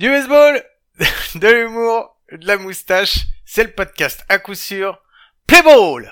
[0.00, 0.62] Du baseball,
[1.34, 4.98] de l'humour, de la moustache, c'est le podcast à coup sûr.
[5.46, 6.10] Play ball!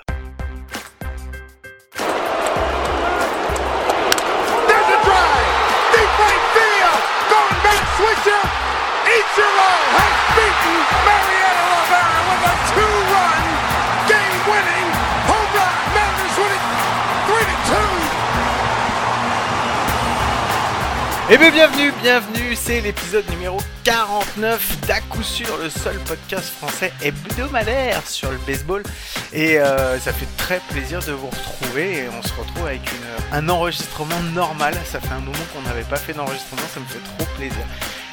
[9.09, 10.77] Ichiro has beaten
[11.09, 13.68] Mariano Rivera with a two-run
[21.31, 26.91] Eh bien bienvenue, bienvenue, c'est l'épisode numéro 49 d'à coup sûr le seul podcast français
[27.03, 28.81] hebdomadaire sur le baseball
[29.31, 32.81] et euh, ça fait très plaisir de vous retrouver et on se retrouve avec
[33.31, 37.03] un enregistrement normal, ça fait un moment qu'on n'avait pas fait d'enregistrement, ça me fait
[37.03, 37.63] trop plaisir.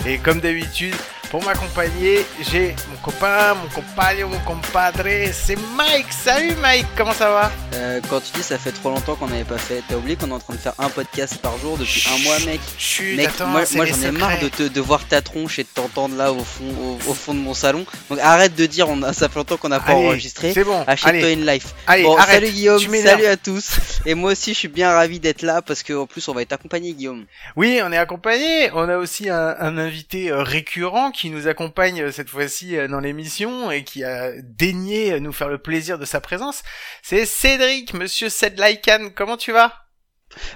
[0.05, 0.95] Et comme d'habitude,
[1.31, 6.07] pour m'accompagner, j'ai mon copain, mon compagnon, mon compadre, c'est Mike.
[6.11, 7.51] Salut Mike, comment ça va?
[7.75, 10.29] Euh, quand tu dis ça fait trop longtemps qu'on n'avait pas fait, t'as oublié qu'on
[10.29, 12.61] est en train de faire un podcast par jour depuis un mois, mec?
[12.79, 15.69] Chut, Mec, attends, moi, j'en ai marre de, te, de voir ta tronche et de
[15.75, 17.85] t'entendre là au fond, au, au fond de mon salon.
[18.09, 20.53] Donc arrête de dire on a, ça fait longtemps qu'on n'a pas Allez, enregistré.
[20.55, 21.75] C'est bon, Achète-toi une life.
[21.89, 22.41] allez, bon, arrête.
[22.41, 23.79] salut Guillaume, salut à tous.
[24.07, 26.53] Et moi aussi je suis bien ravi d'être là parce qu'en plus on va être
[26.53, 27.25] accompagné Guillaume.
[27.57, 28.71] Oui, on est accompagné.
[28.75, 32.87] On a aussi un, un invité euh, récurrent qui nous accompagne euh, cette fois-ci euh,
[32.89, 36.63] dans l'émission et qui a daigné euh, nous faire le plaisir de sa présence.
[37.03, 39.09] C'est Cédric, Monsieur Sedlaikan.
[39.15, 39.73] Comment tu vas?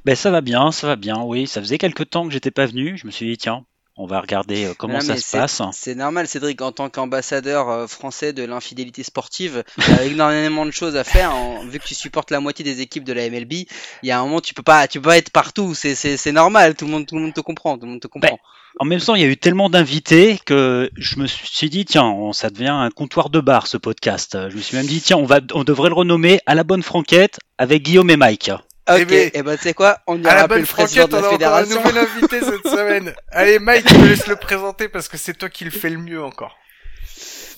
[0.05, 1.47] Ben ça va bien, ça va bien, oui.
[1.47, 2.97] Ça faisait quelques temps que j'étais pas venu.
[2.99, 3.65] Je me suis dit tiens,
[3.97, 5.63] on va regarder comment Non, ça se passe.
[5.73, 10.71] C'est normal Cédric en tant qu'ambassadeur français de l'infidélité sportive, il y a énormément de
[10.71, 11.35] choses à faire.
[11.35, 13.67] en- vu que tu supportes la moitié des équipes de la MLB, il
[14.03, 15.75] y a un moment tu peux pas, tu peux pas être partout.
[15.75, 16.75] C'est c'est c'est normal.
[16.75, 17.79] Tout le monde tout le monde te comprend.
[17.79, 18.39] Tout le monde te comprend.
[18.83, 22.05] En même temps, il y a eu tellement d'invités que je me suis dit tiens,
[22.07, 24.39] on- ça devient un comptoir de bar ce podcast.
[24.49, 26.83] Je me suis même dit tiens, on va, on devrait le renommer à la bonne
[26.83, 28.51] franquette avec Guillaume et Mike.
[28.89, 31.07] Ok, Eh ben, et ben tu sais quoi, on À ira la bonne le président
[31.07, 33.15] franquette, de on a un nouvel invité cette semaine.
[33.31, 35.99] Allez, Mike, je te laisse le présenter parce que c'est toi qui le fais le
[35.99, 36.57] mieux encore.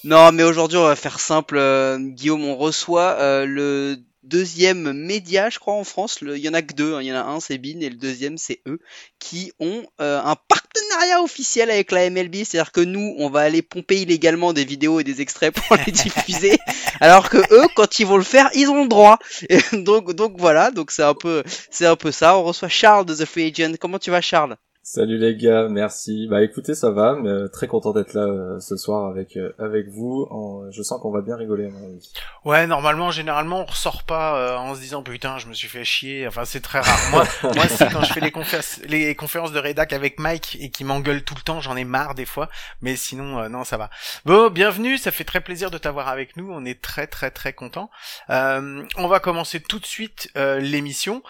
[0.04, 1.56] Non, mais aujourd'hui, on va faire simple.
[1.56, 6.20] euh, Guillaume, on reçoit euh, le deuxième média, je crois, en France.
[6.20, 6.94] Le- Il y en a que deux.
[6.94, 7.02] hein.
[7.02, 8.78] Il y en a un, c'est Bean, et le deuxième, c'est eux,
[9.18, 12.36] qui ont euh, un partenariat officiel avec la MLB.
[12.44, 15.92] C'est-à-dire que nous, on va aller pomper illégalement des vidéos et des extraits pour les
[15.92, 16.58] diffuser,
[17.00, 19.18] alors que eux, quand ils vont le faire, ils ont le droit.
[19.48, 20.70] Et donc, donc voilà.
[20.70, 22.36] Donc c'est un peu, c'est un peu ça.
[22.38, 23.74] On reçoit Charles de The Free Agent.
[23.80, 24.56] Comment tu vas, Charles?
[24.84, 26.26] Salut les gars, merci.
[26.28, 29.52] Bah écoutez, ça va, mais euh, très content d'être là euh, ce soir avec euh,
[29.60, 30.26] avec vous.
[30.32, 32.12] En- Je sens qu'on va bien rigoler à mon avis.
[32.44, 35.84] Ouais, normalement, généralement, on ressort pas euh, en se disant putain, je me suis fait
[35.84, 36.26] chier.
[36.26, 36.98] Enfin, c'est très rare.
[37.12, 40.70] Moi, moi, c'est quand je fais les conférences, les conférences de rédac avec Mike et
[40.70, 42.48] qui m'engueule tout le temps, j'en ai marre des fois.
[42.80, 43.88] Mais sinon, euh, non, ça va.
[44.24, 44.98] Bon, bienvenue.
[44.98, 46.50] Ça fait très plaisir de t'avoir avec nous.
[46.52, 47.88] On est très, très, très content.
[48.30, 51.22] Euh, on va commencer tout de suite euh, l'émission.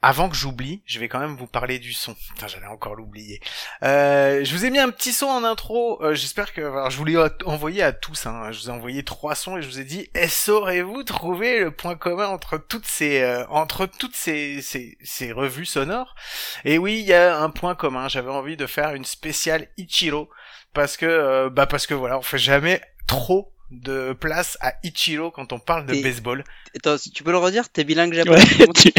[0.00, 2.14] Avant que j'oublie, je vais quand même vous parler du son.
[2.34, 3.40] Putain, j'allais encore l'oublier.
[3.82, 6.00] Euh, je vous ai mis un petit son en intro.
[6.04, 8.26] euh, J'espère que alors, je vous l'ai envoyé à tous.
[8.26, 8.52] Hein.
[8.52, 11.72] Je vous ai envoyé trois sons et je vous ai dit eh, saurez-vous trouver le
[11.72, 16.14] point commun entre toutes ces euh, entre toutes ces, ces ces revues sonores?
[16.64, 18.06] Et oui, il y a un point commun.
[18.06, 20.30] J'avais envie de faire une spéciale Ichiro
[20.74, 25.30] parce que euh, bah parce que voilà, on fait jamais trop de place à Ichiro
[25.30, 26.42] quand on parle de Et- baseball.
[26.76, 28.92] Attends, si tu peux le redire T'es bilingue japonais Ouais, tu-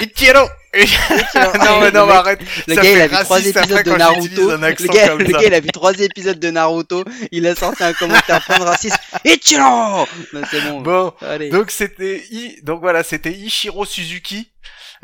[0.00, 0.46] Ichiro
[1.64, 2.40] Non mais non, mais arrête.
[2.66, 4.50] Le Ça gars, il a vu trois épisodes de Naruto.
[4.50, 7.04] Le gars, le il a vu trois épisodes de Naruto.
[7.32, 8.98] Il a sorti un commentaire plein de raciste.
[9.24, 10.80] Ichiro Non, C'est bon.
[10.82, 11.48] Bon, Allez.
[11.50, 12.58] Donc c'était I...
[12.62, 14.50] donc voilà, c'était Ishiro Suzuki.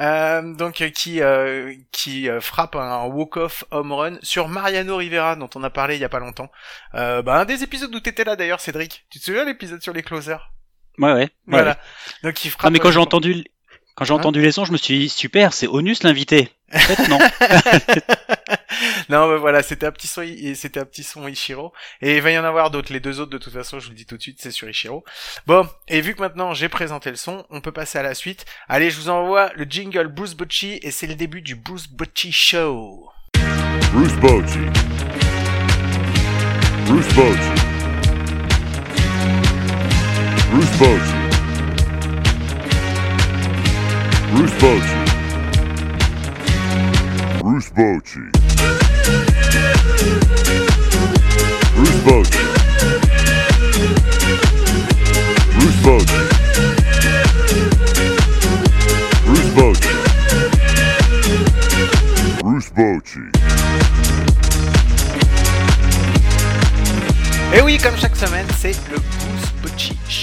[0.01, 5.37] Euh, donc euh, qui euh, qui euh, frappe un walk-off home run sur Mariano Rivera
[5.37, 6.51] dont on a parlé il y a pas longtemps.
[6.95, 9.07] Euh, bah un des épisodes où t'étais là d'ailleurs Cédric.
[9.11, 10.51] Tu te souviens l'épisode sur les closers?
[10.99, 11.19] Ouais, ouais.
[11.21, 11.31] ouais.
[11.47, 11.79] Voilà.
[12.23, 12.65] Donc il frappe.
[12.65, 13.45] Non, mais quand j'ai entendu,
[13.95, 14.17] quand j'ai Hein?
[14.17, 16.51] entendu les sons, je me suis dit super, c'est Onus l'invité.
[17.09, 17.19] Non.
[19.09, 20.23] non mais voilà, c'était un petit son
[20.55, 23.31] c'était un petit son Ishiro et il va y en avoir d'autres les deux autres
[23.31, 25.05] de toute façon, je vous le dis tout de suite, c'est sur Ishiro.
[25.47, 28.45] Bon, et vu que maintenant j'ai présenté le son, on peut passer à la suite.
[28.69, 32.33] Allez, je vous envoie le jingle Bruce Bocci et c'est le début du Bruce Bocci
[32.33, 33.11] show.
[33.93, 34.59] Bruce Bochy.
[36.87, 37.63] Bruce Bochy.
[40.51, 41.23] Bruce Bochy.
[44.33, 45.02] Bruce Bochy.
[67.55, 68.97] Et oui, comme chaque semaine, c'est le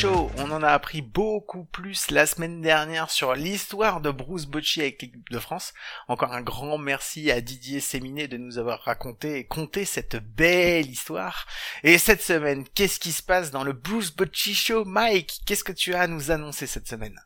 [0.06, 5.02] On en a appris beaucoup plus la semaine dernière sur l'histoire de Bruce Bocci avec
[5.02, 5.74] l'équipe de France.
[6.08, 10.90] Encore un grand merci à Didier Séminé de nous avoir raconté et conté cette belle
[10.90, 11.48] histoire.
[11.84, 14.86] Et cette semaine, qu'est-ce qui se passe dans le Bruce Bocci Show?
[14.86, 17.20] Mike, qu'est-ce que tu as à nous annoncer cette semaine?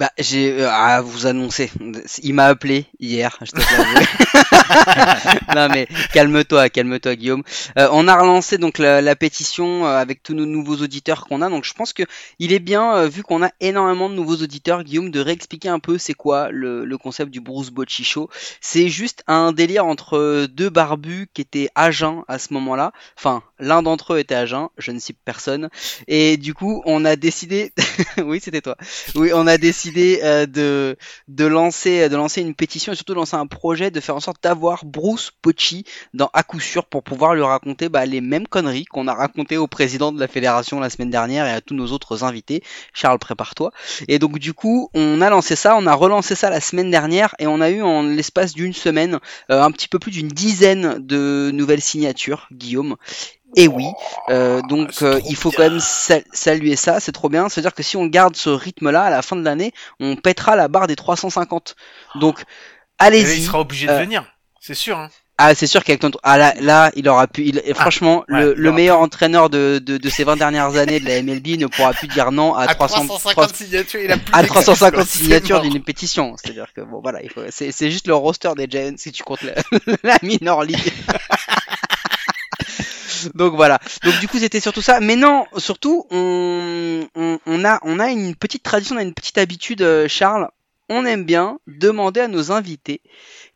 [0.00, 1.70] Bah, j'ai euh, à vous annoncer.
[2.22, 3.38] Il m'a appelé hier.
[3.42, 3.60] Je te
[5.54, 7.42] non mais calme-toi, calme-toi Guillaume.
[7.76, 11.42] Euh, on a relancé donc la, la pétition euh, avec tous nos nouveaux auditeurs qu'on
[11.42, 11.50] a.
[11.50, 12.04] Donc je pense que
[12.38, 15.80] il est bien euh, vu qu'on a énormément de nouveaux auditeurs, Guillaume, de réexpliquer un
[15.80, 18.30] peu c'est quoi le, le concept du Bruce Bocci Show.
[18.62, 22.92] C'est juste un délire entre deux barbus qui étaient à jeun à ce moment-là.
[23.18, 25.68] Enfin, l'un d'entre eux était à jeun, je ne sais personne.
[26.08, 27.74] Et du coup, on a décidé.
[28.24, 28.78] oui, c'était toi.
[29.14, 30.96] Oui, on a décidé euh, de
[31.28, 34.20] de lancer de lancer une pétition et surtout de lancer un projet de faire en
[34.20, 35.84] sorte d'avoir Bruce Bocci
[36.14, 39.56] dans à coup sûr pour pouvoir lui raconter bah, les mêmes conneries qu'on a racontées
[39.56, 42.62] au président de la fédération la semaine dernière et à tous nos autres invités.
[42.92, 43.72] Charles, prépare-toi.
[44.08, 47.34] Et donc du coup, on a lancé ça, on a relancé ça la semaine dernière
[47.38, 49.18] et on a eu en l'espace d'une semaine
[49.50, 52.96] euh, un petit peu plus d'une dizaine de nouvelles signatures, Guillaume.
[53.56, 53.86] Et oui,
[54.28, 55.56] euh, donc c'est euh, il faut bien.
[55.58, 57.48] quand même sal- saluer ça, c'est trop bien.
[57.48, 60.68] C'est-à-dire que si on garde ce rythme-là à la fin de l'année, on pètera la
[60.68, 61.74] barre des 350.
[62.16, 62.44] Donc là,
[62.98, 63.38] allez-y.
[63.38, 64.24] il sera obligé de Euh, venir,
[64.60, 64.96] c'est sûr.
[64.98, 65.10] Hein.
[65.42, 66.10] Ah, c'est sûr qu'avec ton...
[66.22, 67.42] Ah là, là, il aura pu.
[67.46, 71.00] il- et franchement, ouais, le, le meilleur entraîneur de, de, de ces 20 dernières années
[71.00, 74.18] de la MLB ne pourra plus dire non à, À 300, 350 signatures, il a
[74.18, 76.36] plus à d'excuses, 350 quoi, c'est signatures d'une pétition.
[76.36, 77.40] C'est-à-dire que bon, voilà, il faut.
[77.48, 79.54] C'est, c'est juste le roster des Giants si tu comptes la,
[80.02, 80.92] la minor league.
[83.34, 83.78] Donc voilà.
[84.04, 85.00] Donc du coup c'était surtout ça.
[85.00, 87.06] Mais non, surtout on,
[87.64, 90.48] a a une petite tradition, on a une petite habitude, euh, Charles.
[90.88, 93.00] On aime bien demander à nos invités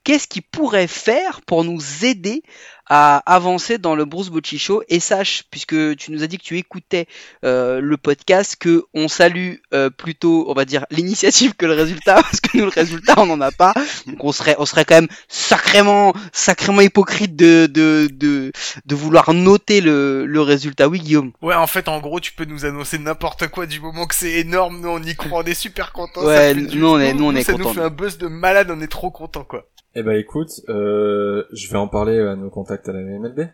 [0.05, 2.43] qu'est-ce qu'ils pourraient faire pour nous aider
[2.89, 6.43] à avancer dans le Bruce Bocci Show et sache puisque tu nous as dit que
[6.43, 7.07] tu écoutais
[7.45, 12.15] euh, le podcast que on salue euh, plutôt on va dire l'initiative que le résultat
[12.23, 13.73] parce que nous le résultat on n'en a pas
[14.07, 18.53] donc on serait on serait quand même sacrément sacrément hypocrite de de de,
[18.85, 22.45] de vouloir noter le, le résultat oui Guillaume Ouais, en fait, en gros, tu peux
[22.45, 24.81] nous annoncer n'importe quoi du moment que c'est énorme.
[24.81, 26.23] Nous, on y croit, on est super contents.
[26.23, 27.69] ça Ouais, nous, on est- nous, on est Ça contents.
[27.69, 29.67] nous fait un buzz de malade, on est trop contents, quoi.
[29.95, 33.53] Eh ben écoute, euh, je vais en parler à nos contacts تقدر نعمل به؟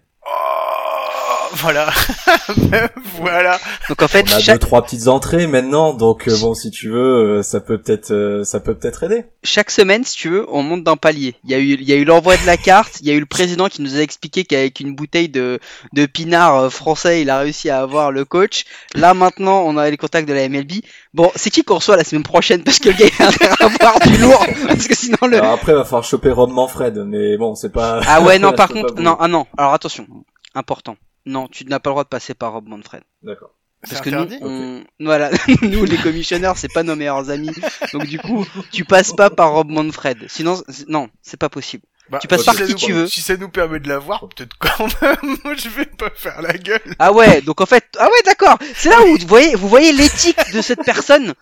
[1.57, 1.91] Voilà.
[3.17, 3.59] voilà.
[3.89, 6.71] donc en fait On a chaque, deux trois petites entrées maintenant, donc euh, bon si
[6.71, 9.25] tu veux, euh, ça peut peut-être euh, ça peut peut-être aider.
[9.43, 11.35] chaque semaine, si tu veux, on monte d'un palier.
[11.45, 13.15] Il y a eu, il y a eu l'envoi de la carte, il y a
[13.15, 15.59] eu le président qui nous a expliqué qu'avec une bouteille de,
[15.93, 18.65] de pinard euh, français, il a réussi à avoir le coach.
[18.95, 20.73] Là, maintenant, on a les contacts de la MLB.
[21.15, 22.63] Bon, c'est qui qu'on reçoit la semaine prochaine?
[22.63, 23.29] Parce que le gars, il a
[23.61, 24.47] à avoir du lourd.
[24.69, 28.01] Parce que sinon, le, Alors après, va falloir choper Rob Manfred, mais bon, c'est pas.
[28.07, 29.47] ah ouais, non, par contre, vous- non, ah non.
[29.59, 30.07] Alors attention.
[30.55, 30.97] Important.
[31.27, 33.03] Non, tu n'as pas le droit de passer par Rob Manfred.
[33.23, 33.55] D'accord.
[33.85, 35.31] C'est Parce que nous, voilà,
[35.63, 37.51] nous les commissionneurs, c'est pas nos meilleurs amis.
[37.95, 40.27] Donc du coup, tu passes pas par Rob Manfred.
[40.29, 41.85] Sinon, non, c'est pas possible.
[42.11, 43.07] Bah, tu passes si par qui nous- tu veux.
[43.07, 45.37] Si ça nous permet de l'avoir, peut-être quand même.
[45.45, 46.81] Moi, je vais pas faire la gueule.
[46.99, 48.59] Ah ouais, donc en fait, ah ouais, d'accord.
[48.75, 51.35] C'est là où vous voyez, vous voyez l'éthique de cette personne.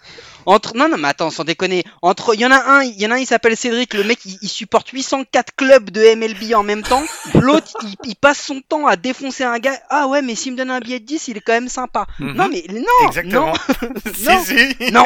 [0.46, 1.84] Entre, non, non, mais attends, sans déconner.
[2.00, 4.02] Entre, il y en a un, il y en a un, il s'appelle Cédric, le
[4.02, 7.02] mec, il, il supporte 804 clubs de MLB en même temps.
[7.34, 9.78] L'autre, il, il passe son temps à défoncer un gars.
[9.90, 12.06] Ah ouais, mais s'il me donne un billet de 10, il est quand même sympa.
[12.18, 12.32] Mhm.
[12.32, 13.52] Non, mais non, Exactement.
[14.24, 14.90] non, si, si.
[14.92, 15.04] non,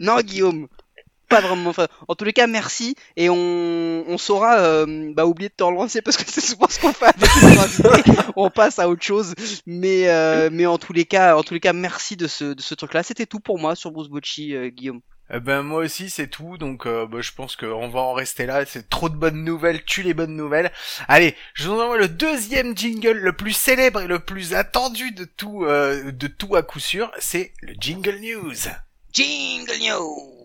[0.00, 0.66] non, Guillaume.
[1.30, 1.70] Pas vraiment.
[1.70, 2.96] Enfin, en tous les cas, merci.
[3.16, 6.80] Et on, on saura euh, bah, oublier de te relancer parce que c'est souvent ce
[6.80, 8.20] qu'on fait avec invités.
[8.36, 9.34] on passe à autre chose.
[9.64, 12.60] Mais, euh, mais en tous les cas, en tous les cas, merci de ce, de
[12.60, 13.04] ce truc-là.
[13.04, 15.00] C'était tout pour moi sur Bruce Bocci, euh, Guillaume.
[15.32, 18.46] Eh ben moi aussi c'est tout donc euh, bah, je pense qu'on va en rester
[18.46, 20.72] là c'est trop de bonnes nouvelles tue les bonnes nouvelles
[21.06, 25.24] allez je vous envoie le deuxième jingle le plus célèbre et le plus attendu de
[25.24, 28.56] tout euh, de tout à coup sûr c'est le jingle news
[29.12, 30.39] Jingle News.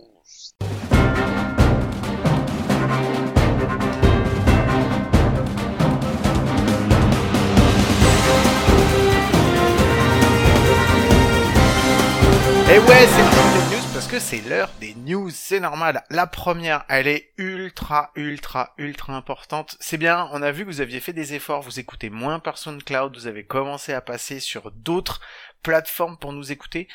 [12.75, 16.03] Et ouais, c'est le jingle news parce que c'est l'heure des news, c'est normal.
[16.09, 19.77] La première, elle est ultra, ultra, ultra importante.
[19.79, 22.57] C'est bien, on a vu que vous aviez fait des efforts, vous écoutez moins par
[22.57, 25.21] SoundCloud, vous avez commencé à passer sur d'autres
[25.63, 26.89] plateformes pour nous écouter.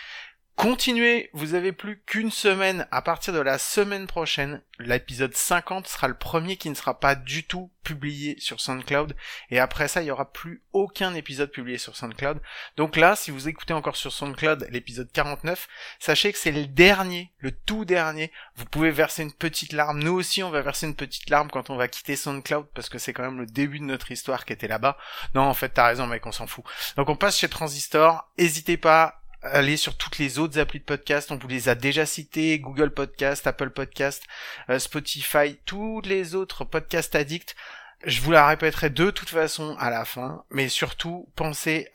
[0.61, 2.87] Continuez, vous avez plus qu'une semaine.
[2.91, 7.15] À partir de la semaine prochaine, l'épisode 50 sera le premier qui ne sera pas
[7.15, 9.17] du tout publié sur SoundCloud.
[9.51, 12.43] Et après ça, il y aura plus aucun épisode publié sur SoundCloud.
[12.77, 15.67] Donc là, si vous écoutez encore sur SoundCloud l'épisode 49,
[15.99, 18.31] sachez que c'est le dernier, le tout dernier.
[18.57, 20.03] Vous pouvez verser une petite larme.
[20.03, 22.99] Nous aussi, on va verser une petite larme quand on va quitter SoundCloud parce que
[22.99, 24.99] c'est quand même le début de notre histoire qui était là-bas.
[25.35, 26.67] Non, en fait, t'as raison, mec, on s'en fout.
[26.99, 28.31] Donc on passe chez Transistor.
[28.37, 32.07] N'hésitez pas allez sur toutes les autres applis de podcast, on vous les a déjà
[32.07, 34.25] cités, Google Podcast, Apple Podcast,
[34.69, 37.57] euh, Spotify, tous les autres podcasts addicts.
[38.05, 41.89] Je vous la répéterai de toute façon à la fin, mais surtout pensez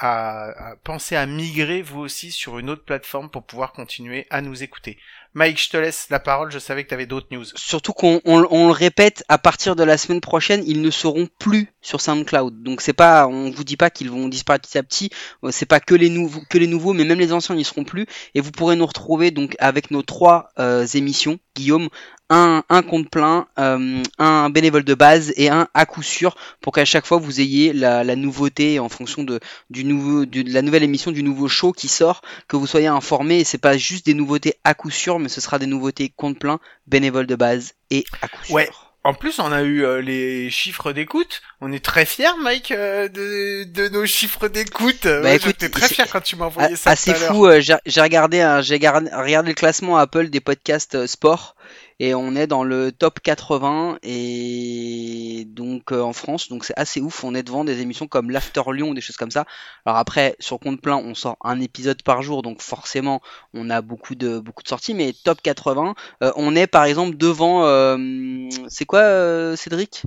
[0.84, 5.00] pensez à migrer vous aussi sur une autre plateforme pour pouvoir continuer à nous écouter.
[5.38, 7.44] Mike, je te laisse la parole, je savais que tu avais d'autres news.
[7.56, 11.28] Surtout qu'on on- on le répète, à partir de la semaine prochaine, ils ne seront
[11.40, 12.64] plus sur SoundCloud.
[12.64, 15.10] Donc c'est pas, on vous dit pas qu'ils vont disparaître petit à petit.
[15.44, 17.84] euh, C'est pas que les nouveaux, que les nouveaux, mais même les anciens n'y seront
[17.84, 18.06] plus.
[18.34, 21.90] Et vous pourrez nous retrouver donc avec nos trois euh, émissions, Guillaume,
[22.30, 26.74] un, un compte plein, euh, un bénévole de base et un à coup sûr, pour
[26.74, 29.40] qu'à chaque fois vous ayez la, la nouveauté en fonction de
[29.70, 33.40] du nouveau, de la nouvelle émission, du nouveau show qui sort, que vous soyez informés.
[33.42, 36.40] Et c'est pas juste des nouveautés à coup sûr, mais ce sera des nouveautés compte
[36.40, 38.56] plein, bénévole de base et à coup sûr.
[38.56, 38.70] Ouais.
[39.04, 41.44] En plus, on a eu euh, les chiffres d'écoute.
[41.62, 45.04] On est très fiers, Mike, euh, de, de nos chiffres d'écoute.
[45.04, 46.90] Bah, Ouais, écoute, J'étais très fier quand tu m'as envoyé ça.
[46.90, 47.46] assez tout à fou.
[47.46, 51.56] euh, j'ai regardé, j'ai gar- regardé le classement Apple des podcasts euh, sport
[52.00, 57.02] et on est dans le top 80 et donc euh, en France, donc c'est assez
[57.02, 57.24] ouf.
[57.24, 59.46] On est devant des émissions comme l'After Lyon, des choses comme ça.
[59.86, 63.22] Alors après, sur compte plein, on sort un épisode par jour, donc forcément,
[63.54, 64.94] on a beaucoup de beaucoup de sorties.
[64.94, 67.66] Mais top 80, euh, on est par exemple devant.
[67.66, 67.98] euh,
[68.68, 70.04] c'est quoi, Cédric?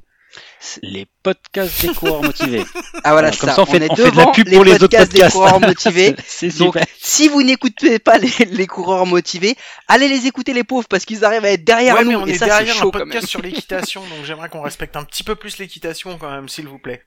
[0.83, 2.65] Les podcasts des coureurs motivés.
[3.05, 3.55] Ah voilà, Voilà, c'est comme ça.
[3.57, 5.29] ça, on fait- est on fait de la pub les pour les autres podcasts des
[5.31, 6.17] coureurs motivés.
[6.27, 6.85] C'est Donc, super.
[7.01, 9.57] si vous n'écoutez pas les, les coureurs motivés,
[9.87, 12.27] allez les écouter les pauvres parce qu'ils arrivent à être derrière Ouais, nous mais on
[12.27, 13.09] et est ça c'est derrière chaud un quand même.
[13.09, 16.67] podcast sur l'équitation, donc j'aimerais qu'on respecte un petit peu plus l'équitation quand même, s'il
[16.67, 17.03] vous plaît.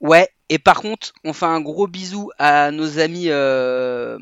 [0.00, 4.18] Ouais, et par contre, on fait un gros bisou à nos amis euh,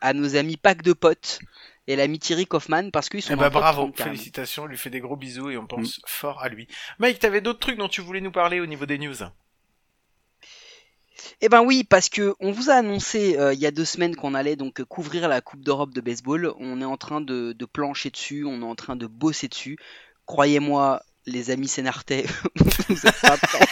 [0.00, 1.38] à nos amis Pack de potes
[1.86, 4.14] et l'ami Thierry Kaufmann parce qu'ils sont Eh bah bravo, 30 carrément.
[4.16, 5.68] félicitations, on lui fait des gros bisous et on Mm.
[5.68, 6.66] pense fort à lui.
[6.98, 9.14] Mike, t'avais d'autres trucs dont tu voulais nous parler au niveau des news?
[11.40, 14.16] Eh ben oui, parce que on vous a annoncé euh, il y a deux semaines
[14.16, 16.52] qu'on allait donc couvrir la Coupe d'Europe de baseball.
[16.58, 19.76] On est en train de, de plancher dessus, on est en train de bosser dessus.
[20.26, 22.24] Croyez-moi, les amis Sénartais,
[22.88, 23.66] vous êtes pas prêts.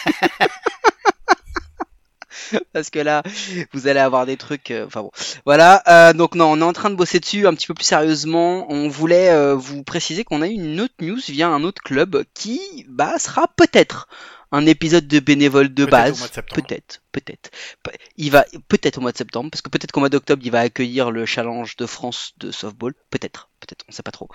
[2.72, 3.22] Parce que là,
[3.72, 4.70] vous allez avoir des trucs.
[4.70, 5.10] euh, Enfin bon,
[5.44, 5.82] voilà.
[5.88, 8.66] euh, donc non, on est en train de bosser dessus un petit peu plus sérieusement.
[8.70, 12.24] On voulait euh, vous préciser qu'on a eu une autre news via un autre club
[12.34, 14.08] qui, bah, sera peut-être
[14.50, 16.20] un épisode de bénévole de base.
[16.62, 17.50] Peut-être, peut-être.
[17.82, 20.50] Pe- Il va peut-être au mois de septembre, parce que peut-être qu'au mois d'octobre il
[20.50, 22.94] va accueillir le challenge de France de softball.
[23.10, 24.28] Peut-être, peut-être, on sait pas trop.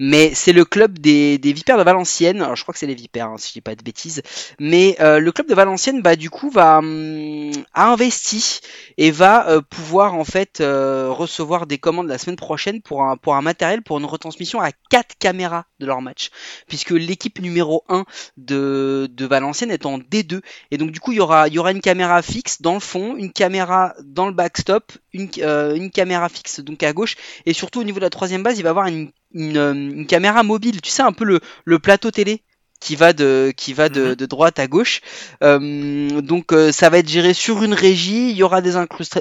[0.00, 2.42] Mais c'est le club des, des Vipères de Valenciennes.
[2.42, 4.22] Alors je crois que c'est les Vipères, hein, si je dis pas de bêtises.
[4.58, 8.60] Mais euh, le club de Valenciennes, bah du coup, va hum, investi
[8.98, 13.16] et va euh, pouvoir en fait euh, recevoir des commandes la semaine prochaine pour un
[13.16, 16.30] pour un matériel pour une retransmission à quatre caméras de leur match,
[16.68, 18.04] puisque l'équipe numéro 1
[18.36, 21.58] de de Valenciennes est en D2 et donc du coup il y aura il y
[21.58, 25.90] aura une caméra fixe dans le fond, une caméra dans le backstop, une euh, une
[25.90, 27.16] caméra fixe donc à gauche.
[27.46, 30.80] Et surtout au niveau de la troisième base il va avoir une euh, caméra mobile,
[30.80, 32.42] tu sais un peu le plateau télé
[32.82, 34.14] qui va de qui va de, Mhm.
[34.16, 35.00] de droite à gauche.
[35.42, 38.30] Euh, donc euh, ça va être géré sur une régie.
[38.30, 38.72] Il y aura des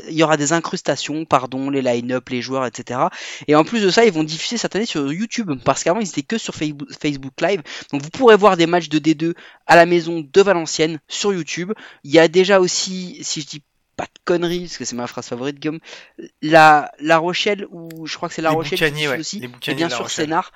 [0.09, 2.99] il y aura des incrustations, pardon, les line-up, les joueurs, etc.
[3.47, 6.07] Et en plus de ça, ils vont diffuser cette année sur YouTube parce qu'avant ils
[6.09, 7.61] étaient que sur Facebook, Live.
[7.91, 9.33] Donc vous pourrez voir des matchs de D2
[9.67, 11.71] à la maison de Valenciennes sur YouTube.
[12.03, 13.63] Il y a déjà aussi, si je dis
[13.95, 15.79] pas de conneries, parce que c'est ma phrase favorite, Guillaume,
[16.41, 19.75] la, la Rochelle, ou je crois que c'est La Les Rochelle ouais, aussi, et boucaniers
[19.75, 20.09] bien sûr.
[20.09, 20.51] Sénart.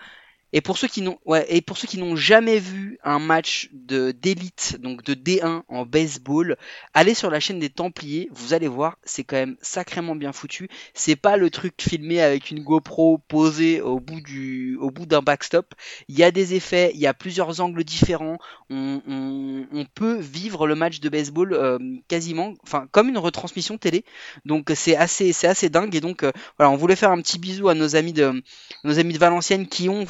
[0.54, 1.18] Et pour ceux qui n'ont
[1.50, 5.86] et pour ceux qui n'ont jamais vu un match de d'élite, donc de D1 en
[5.86, 6.56] baseball,
[6.94, 10.70] allez sur la chaîne des Templiers, vous allez voir, c'est quand même sacrément bien foutu.
[10.94, 15.22] C'est pas le truc filmé avec une GoPro posée au bout du au bout d'un
[15.22, 15.74] backstop.
[16.08, 18.38] Il y a des effets, il y a plusieurs angles différents.
[18.70, 23.78] On, on, on peut vivre le match de baseball euh, quasiment, enfin comme une retransmission
[23.78, 24.06] télé.
[24.46, 27.40] Donc c'est assez c'est assez dingue et donc euh, voilà, on voulait faire un petit
[27.40, 28.42] bisou à nos amis de
[28.84, 30.06] nos amis de Valenciennes qui ont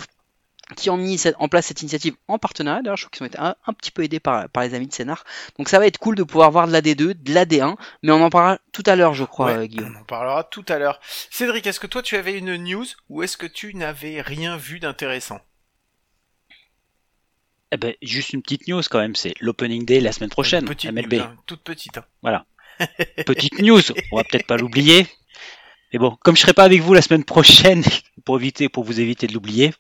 [0.76, 2.82] qui ont mis en place cette initiative en partenariat.
[2.82, 4.88] D'ailleurs, je crois qu'ils ont été un, un petit peu aidés par, par les amis
[4.88, 5.24] de Sénart.
[5.60, 8.12] Donc ça va être cool de pouvoir voir de la D2, de la D1, mais
[8.12, 9.94] on en parlera tout à l'heure, je crois, Ouais, euh, Guillaume.
[9.98, 11.00] On en parlera tout à l'heure.
[11.30, 14.80] Cédric, est-ce que toi tu avais une news ou est-ce que tu n'avais rien vu
[14.80, 15.40] d'intéressant?
[17.72, 20.92] Eh ben, juste une petite news quand même, c'est l'opening day la semaine prochaine, petite
[20.92, 21.14] MLB.
[21.14, 21.98] news, hein, toute petite.
[21.98, 22.46] hein.
[23.26, 23.82] Petite news,
[24.12, 25.08] on va peut-être pas l'oublier.
[25.94, 27.84] Et bon, comme je serai pas avec vous la semaine prochaine,
[28.26, 29.74] pour éviter, pour vous éviter de l'oublier,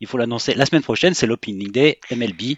[0.00, 0.54] il faut l'annoncer.
[0.54, 2.56] La semaine prochaine, c'est l'Opening Day MLB.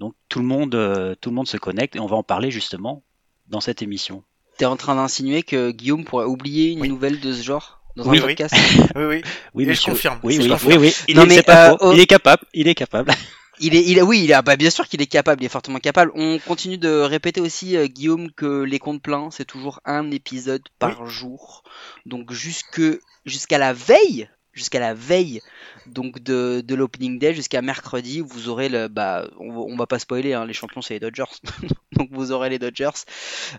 [0.00, 2.50] Donc tout le monde, euh, tout le monde se connecte et on va en parler
[2.50, 3.02] justement
[3.48, 4.22] dans cette émission.
[4.58, 6.88] T'es en train d'insinuer que Guillaume pourrait oublier une Oui.
[6.88, 8.34] nouvelle de ce genre dans Oui, un oui.
[8.36, 8.54] podcast
[8.96, 9.22] Oui, oui.
[9.54, 10.18] Oui, je confirme.
[10.22, 10.72] Oui, Je oui, confirme.
[10.72, 10.94] oui, oui.
[11.08, 11.92] Il, Non, est, mais, euh, oh.
[11.92, 12.44] il est capable.
[12.54, 13.12] Il est capable.
[13.60, 15.78] Il est, il oui, il ah bah bien sûr qu'il est capable, il est fortement
[15.78, 16.10] capable.
[16.16, 20.62] On continue de répéter aussi, euh, Guillaume, que les comptes pleins, c'est toujours un épisode
[20.80, 21.62] par jour.
[22.04, 22.82] Donc jusque,
[23.24, 25.40] jusqu'à la veille, jusqu'à la veille,
[25.86, 30.32] donc de, de l'opening day, jusqu'à mercredi, vous aurez le, bah, on, va- pas spoiler,
[30.32, 31.24] hein, les champions c'est les Dodgers,
[31.92, 32.90] donc vous aurez les Dodgers.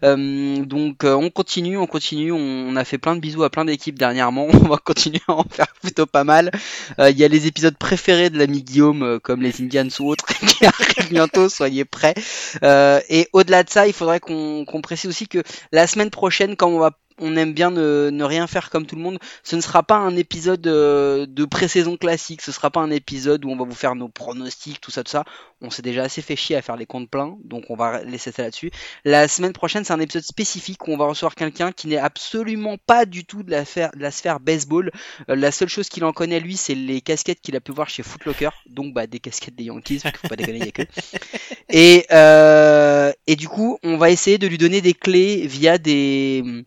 [0.04, 3.66] Euh, donc euh, on continue, on continue, on, a fait plein de bisous à plein
[3.66, 6.52] d'équipes dernièrement, on va continuer à en faire plutôt pas mal.
[7.00, 10.26] Euh, Il y a les épisodes préférés de l'ami Guillaume, comme les Indians ou autres,
[10.48, 12.16] qui arrivent bientôt, soyez prêts.
[13.10, 16.70] Et au-delà de ça, il faudrait qu'on qu'on précise aussi que la semaine prochaine, quand
[16.70, 19.20] on va on aime bien ne, ne rien faire comme tout le monde.
[19.44, 22.42] Ce ne sera pas un épisode euh, de pré-saison classique.
[22.42, 25.12] Ce sera pas un épisode où on va vous faire nos pronostics, tout ça, tout
[25.12, 25.24] ça.
[25.62, 28.32] On s'est déjà assez fait chier à faire les comptes pleins, donc on va laisser
[28.32, 28.72] ça là-dessus.
[29.06, 32.76] La semaine prochaine, c'est un épisode spécifique où on va recevoir quelqu'un qui n'est absolument
[32.86, 34.92] pas du tout de la, sphère- baseball.
[35.30, 37.90] Euh, la seule chose qu'il en connaît, lui, c'est les casquettes qu'il a pu voir
[37.90, 38.50] chez Footlocker.
[38.70, 40.84] Donc, bah, des casquettes des Yankees, parce qu'il faut pas déconner, il a que.
[42.12, 46.66] Euh, et du coup, on va essayer de lui donner des clés via des,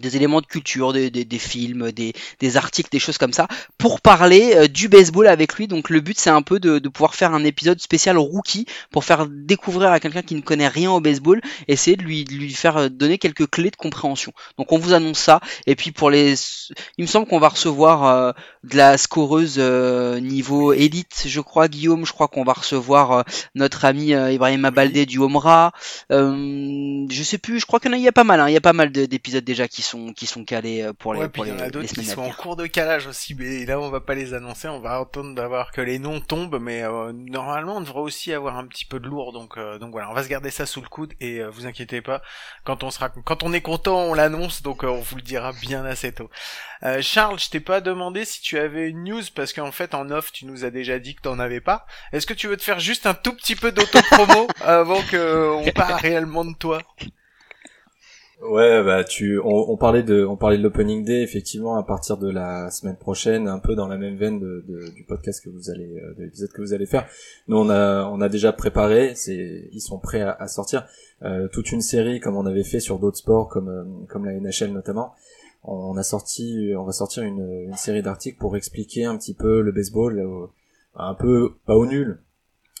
[0.00, 3.48] des éléments de culture, des, des, des films, des, des articles, des choses comme ça,
[3.78, 5.68] pour parler euh, du baseball avec lui.
[5.68, 9.04] Donc le but c'est un peu de, de pouvoir faire un épisode spécial rookie pour
[9.04, 12.52] faire découvrir à quelqu'un qui ne connaît rien au baseball, essayer de lui, de lui
[12.52, 14.32] faire euh, donner quelques clés de compréhension.
[14.58, 15.40] Donc on vous annonce ça.
[15.66, 16.34] Et puis pour les,
[16.98, 18.32] il me semble qu'on va recevoir euh,
[18.64, 23.22] de la scoreuse euh, niveau élite, je crois Guillaume, je crois qu'on va recevoir euh,
[23.54, 25.72] notre ami euh, Ibrahim Abaldé du Omra.
[26.10, 28.48] Euh, je sais plus, je crois qu'il y a, il y a pas mal, hein,
[28.48, 31.14] il y a pas mal de- d'épisodes déjà qui sont qui sont calés euh, pour
[31.14, 32.56] les ouais, pour puis il y les, en a les d'autres qui sont en cours
[32.56, 35.80] de calage aussi, mais là on va pas les annoncer, on va attendre d'avoir que
[35.80, 39.32] les noms tombent, mais euh, normalement on devrait aussi avoir un petit peu de lourd,
[39.32, 41.66] donc euh, donc voilà, on va se garder ça sous le coude et euh, vous
[41.66, 42.22] inquiétez pas,
[42.64, 45.84] quand on sera, quand on est content on l'annonce, donc on vous le dira bien
[45.84, 46.30] assez tôt.
[47.00, 50.32] Charles, je t'ai pas demandé si tu avais une news parce qu'en fait en off
[50.32, 51.86] tu nous as déjà dit que t'en avais pas.
[52.12, 55.70] Est-ce que tu veux te faire juste un tout petit peu d'auto-promo avant que on
[55.70, 56.82] parle réellement de toi?
[58.44, 62.16] Ouais, bah tu, on, on parlait de, on parlait de l'opening day effectivement à partir
[62.16, 65.48] de la semaine prochaine, un peu dans la même veine de, de- du podcast que
[65.48, 67.06] vous allez, euh, de l'épisode que vous allez faire.
[67.46, 70.86] Nous on a, on a déjà préparé, c'est, ils sont prêts à, à sortir
[71.22, 74.32] euh, toute une série comme on avait fait sur d'autres sports comme, euh, comme la
[74.32, 75.12] NHL notamment.
[75.62, 79.60] On a sorti, on va sortir une, une série d'articles pour expliquer un petit peu
[79.60, 80.46] le baseball, euh,
[80.96, 82.18] un peu pas au nul,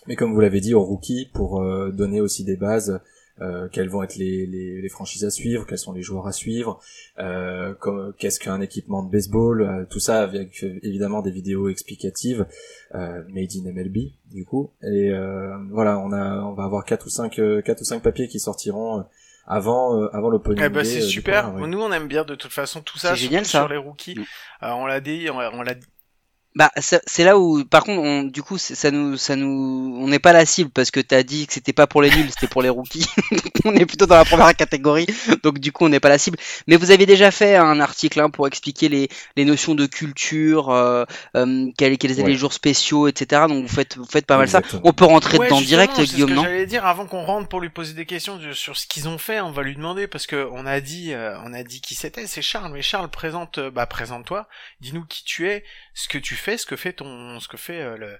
[0.08, 3.00] mais comme vous l'avez dit au rookie pour euh, donner aussi des bases
[3.42, 6.32] euh, quelles vont être les, les, les franchises à suivre, quels sont les joueurs à
[6.32, 6.80] suivre,
[7.18, 11.68] euh, comme- qu'est-ce qu'un équipement de baseball, euh, tout ça avec euh, évidemment des vidéos
[11.68, 12.46] explicatives
[12.94, 14.70] euh, made in MLB du coup.
[14.82, 18.28] Et euh, voilà, on a on va avoir quatre ou cinq quatre ou cinq papiers
[18.28, 19.02] qui sortiront euh,
[19.46, 21.52] avant euh, avant l'opening Eh ben c'est super.
[21.52, 23.10] Nous on aime bien de toute façon tout ça.
[23.10, 23.58] C'est génial, ça.
[23.60, 24.24] Sur les rookies, Mm.
[24.64, 25.86] Euh, on l'a dit, on, on l'a dit.
[26.54, 30.06] Bah ça- c'est là où par contre on, du coup ça nous ça nous on
[30.08, 32.46] n'est pas la cible parce que t'as dit que c'était pas pour les nuls c'était
[32.46, 33.06] pour les rookies.
[33.30, 35.06] Donc, on est plutôt dans la première catégorie.
[35.42, 36.38] Donc du coup on n'est pas la cible.
[36.66, 40.68] Mais vous avez déjà fait un article hein, pour expliquer les, les notions de culture
[40.70, 41.04] euh,
[41.36, 42.28] euh, quels, quels étaient Ouais.
[42.28, 44.58] les jours spéciaux etc donc vous faites vous faites pas mal ça.
[44.58, 44.82] Exactement.
[44.84, 46.84] on peut rentrer Ouais, dedans direct ce Guillaume que non J'allais dire.
[46.84, 49.62] Avant qu'on rentre pour lui poser des questions sur ce qu'ils ont fait, on va
[49.62, 52.72] lui demander parce que on a dit, euh, on a dit qui c'était, c'est Charles.
[52.72, 54.46] Mais Charles présente, euh, bah présente-toi,
[54.80, 57.80] dis-nous qui tu es, ce que tu fais, ce que fait ton, ce que fait
[57.80, 58.18] euh, le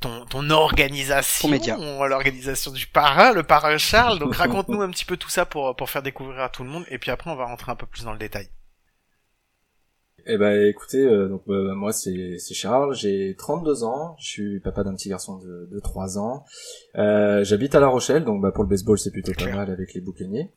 [0.00, 1.76] ton, ton organisation, média.
[2.06, 4.18] l'organisation du parrain, le parrain Charles.
[4.18, 6.84] Donc raconte-nous un petit peu tout ça pour pour faire découvrir à tout le monde
[6.90, 8.48] et puis après on va rentrer un peu plus dans le détail.
[10.24, 14.60] Eh ben écoutez, euh, donc euh, moi c'est c'est Charles, j'ai 32 ans, je suis
[14.60, 16.44] papa d'un petit garçon de, de 3 ans.
[16.96, 19.56] Euh, J'habite à La Rochelle, donc bah, pour le baseball c'est plutôt pas Clair.
[19.56, 20.52] mal avec les boucaniers,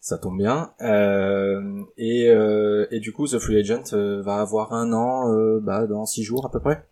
[0.00, 0.72] ça tombe bien.
[0.80, 5.60] Euh, et, euh, et du coup The Free Agent euh, va avoir un an euh,
[5.60, 6.84] bah, dans 6 jours à peu près.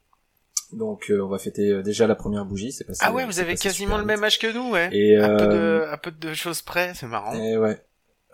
[0.72, 3.00] Donc euh, on va fêter euh, déjà la première bougie, c'est passé.
[3.04, 4.88] Ah ouais, vous avez quasiment le même âge que nous, ouais.
[4.92, 7.32] Et À peu de, à peu de choses près, c'est marrant.
[7.34, 7.78] et ouais.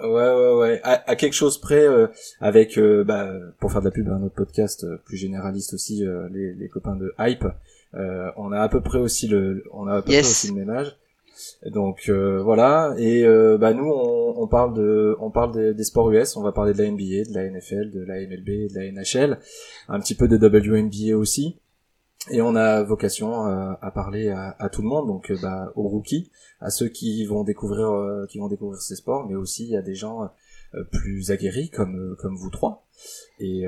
[0.01, 0.81] Ouais, ouais, ouais.
[0.83, 2.09] À, à quelque chose près, euh,
[2.41, 3.31] avec, euh, bah,
[3.61, 6.55] pour faire de la pub à un autre podcast euh, plus généraliste aussi, euh, les,
[6.55, 7.45] les copains de Hype,
[7.95, 10.23] euh, on a à peu près aussi le, on a à peu Yes.
[10.23, 10.97] près aussi le même âge.
[11.67, 12.95] Donc euh, voilà.
[12.99, 16.37] Et euh, bah nous, on, on parle de, on parle des, sports US.
[16.37, 19.39] On va parler de la NBA, de la NFL, de la MLB, de la NHL,
[19.89, 21.59] un petit peu de WNBA aussi.
[22.31, 25.73] Et on a vocation euh, à parler à, à tout le monde, donc euh, bah,
[25.75, 29.75] aux rookies, à ceux qui vont découvrir, euh, qui vont découvrir ces sports, mais aussi
[29.77, 30.31] à des gens
[30.91, 32.87] plus aguerris comme comme vous trois.
[33.41, 33.65] Et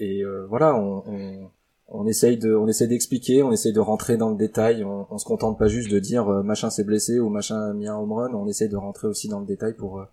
[0.00, 1.50] et voilà, on, on
[1.88, 4.84] on essaye de on essaye d'expliquer, on essaye de rentrer dans le détail.
[4.84, 7.72] On, on se contente pas juste de dire euh, machin s'est blessé ou machin a
[7.72, 8.34] mis un home run.
[8.34, 10.04] On essaye de rentrer aussi dans le détail pour euh,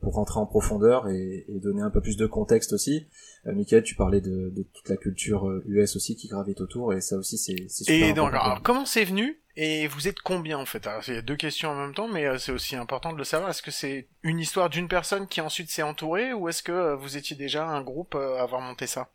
[0.00, 3.06] pour rentrer en profondeur et, et donner un peu plus de contexte aussi.
[3.46, 6.94] Euh, Michael, tu parlais de, de toute la culture euh, US aussi qui gravite autour
[6.94, 10.20] et ça aussi c'est c'est super Et donc, alors, comment c'est venu Et vous êtes
[10.20, 10.86] combien en fait?
[10.86, 13.18] Alors, Il y a deux questions en même temps, mais euh, c'est aussi important de
[13.18, 13.50] le savoir.
[13.50, 16.96] Est-ce que c'est une histoire d'une personne qui ensuite s'est entourée, ou est-ce que euh,
[16.96, 19.08] vous étiez déjà un groupe euh, à avoir monté ça?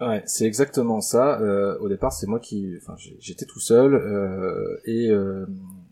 [0.00, 1.40] Ouais, c'est exactement ça.
[1.40, 5.46] Euh, au départ, c'est moi qui, enfin, j'étais tout seul euh, et, euh,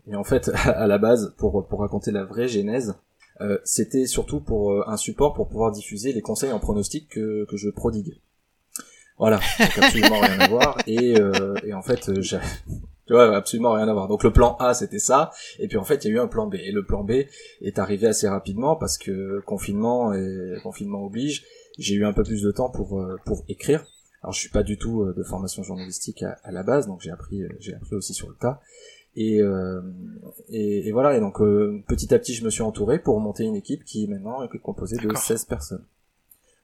[0.09, 2.95] et en fait, à la base, pour pour raconter la vraie genèse,
[3.41, 7.45] euh, c'était surtout pour euh, un support pour pouvoir diffuser les conseils en pronostic que
[7.49, 8.21] que je prodigue.
[9.19, 10.79] Voilà, donc absolument rien à voir.
[10.89, 14.09] Et euh, et en fait, tu vois, absolument rien à voir.
[14.09, 16.27] Donc le plan A, c'était ça, et puis en fait, il y a eu un
[16.27, 16.57] plan B.
[16.57, 17.13] Et le plan B
[17.61, 21.45] est arrivé assez rapidement parce que confinement et confinement oblige,
[21.79, 23.85] j'ai eu un peu plus de temps pour euh, pour écrire.
[24.23, 27.01] Alors je suis pas du tout euh, de formation journalistique à, à la base, donc
[27.01, 28.61] j'ai appris euh, j'ai appris aussi sur le tas.
[29.15, 29.83] Et, euh,
[30.49, 33.45] et, et voilà, et donc euh, petit à petit je me suis entouré pour monter
[33.45, 35.23] une équipe qui maintenant est composée de D'accord.
[35.23, 35.85] 16 personnes.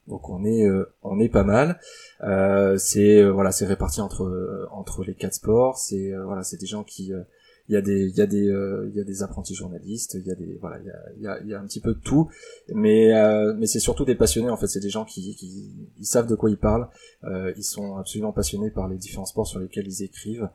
[0.07, 1.79] Donc on est euh, on est pas mal.
[2.23, 6.57] Euh, c'est euh, voilà, c'est réparti entre entre les quatre sports, c'est euh, voilà, c'est
[6.57, 7.23] des gens qui euh,
[7.69, 10.15] il y a des il y a des euh, il y a des apprentis journalistes,
[10.15, 11.67] il y a des voilà, il y a il y a, il y a un
[11.67, 12.31] petit peu de tout,
[12.75, 16.07] mais euh, mais c'est surtout des passionnés en fait, c'est des gens qui qui ils
[16.07, 16.89] savent de quoi ils parlent,
[17.25, 20.49] euh, ils sont absolument passionnés par les différents sports sur lesquels ils écrivent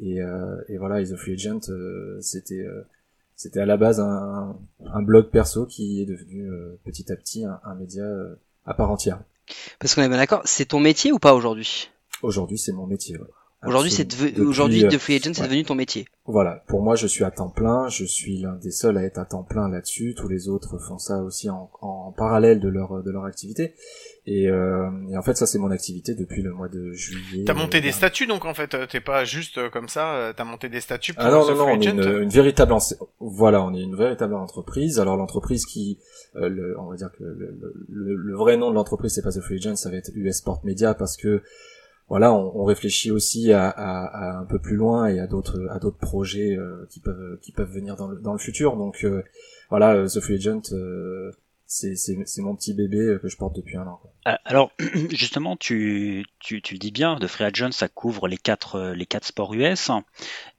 [0.00, 2.82] et euh, et voilà, Is a Free Agent euh, c'était euh,
[3.36, 7.44] c'était à la base un, un blog perso qui est devenu euh, petit à petit
[7.44, 9.22] un, un média euh, à part entière.
[9.78, 11.90] Parce qu'on est bien d'accord, c'est ton métier ou pas aujourd'hui?
[12.22, 13.16] Aujourd'hui, c'est mon métier.
[13.16, 13.26] ouais.
[13.68, 15.48] Aujourd'hui, c'est deve- Depuis, aujourd'hui euh, The Free Agent, c'est ouais.
[15.48, 16.06] devenu ton métier.
[16.28, 19.18] Voilà, pour moi je suis à temps plein, je suis l'un des seuls à être
[19.18, 23.00] à temps plein là-dessus, tous les autres font ça aussi en, en parallèle de leur
[23.04, 23.74] de leur activité.
[24.26, 27.44] Et, euh, et en fait ça c'est mon activité depuis le mois de juillet.
[27.46, 30.14] T'as monté euh, des statuts donc en fait, euh, t'es pas juste euh, comme ça,
[30.16, 32.22] euh, t'as monté des statuts pour Ah non The non non, Free on est une,
[32.24, 32.74] une véritable
[33.20, 34.98] voilà, on est une véritable entreprise.
[34.98, 35.98] Alors l'entreprise qui
[36.34, 39.22] euh, le, on va dire que le, le- le- le vrai nom de l'entreprise c'est
[39.22, 41.40] pas The Free Agent, ça va être US Sport Media parce que
[42.08, 45.66] voilà, on, on réfléchit aussi à, à- à un peu plus loin et à d'autres
[45.70, 48.76] à d'autres projets euh, qui peuvent qui peuvent venir dans le dans le futur.
[48.76, 49.22] Donc euh,
[49.70, 51.32] voilà, euh, The Free Agent, euh,
[51.66, 54.00] c'est c'est mon petit bébé euh, que je porte depuis un an.
[54.24, 54.72] Ah, Alors,
[55.10, 59.06] justement, tu, tu, tu dis bien, de Free Agent, ça couvre les quatre, euh, les
[59.06, 59.90] quatre sports US.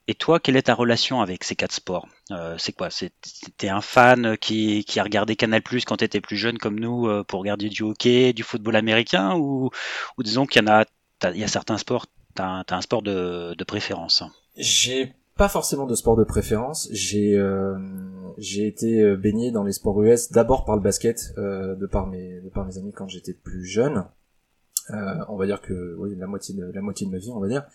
[0.08, 2.08] Et toi, quelle est ta relation avec ces quatre sports?
[2.32, 2.88] Euh, C'est quoi?
[3.58, 7.08] T'es un fan qui, qui a regardé Canal Plus quand t'étais plus jeune comme nous
[7.08, 9.36] euh, pour regarder du hockey, du football américain?
[9.36, 9.70] Ou,
[10.18, 10.86] ou disons qu'il y en a,
[11.24, 14.24] il y a certains sports, t'as t'as un sport de, de préférence
[14.56, 16.90] J'ai pas forcément de sport de préférence.
[16.92, 17.78] J'ai euh,
[18.38, 22.08] j'ai été euh, baigné dans les sports US d'abord par le basket, euh, de par
[22.08, 24.06] mes de par mes amis quand j'étais plus jeune.
[24.92, 27.40] Euh, on va dire que oui la moitié de la moitié de ma vie on
[27.40, 27.66] va dire.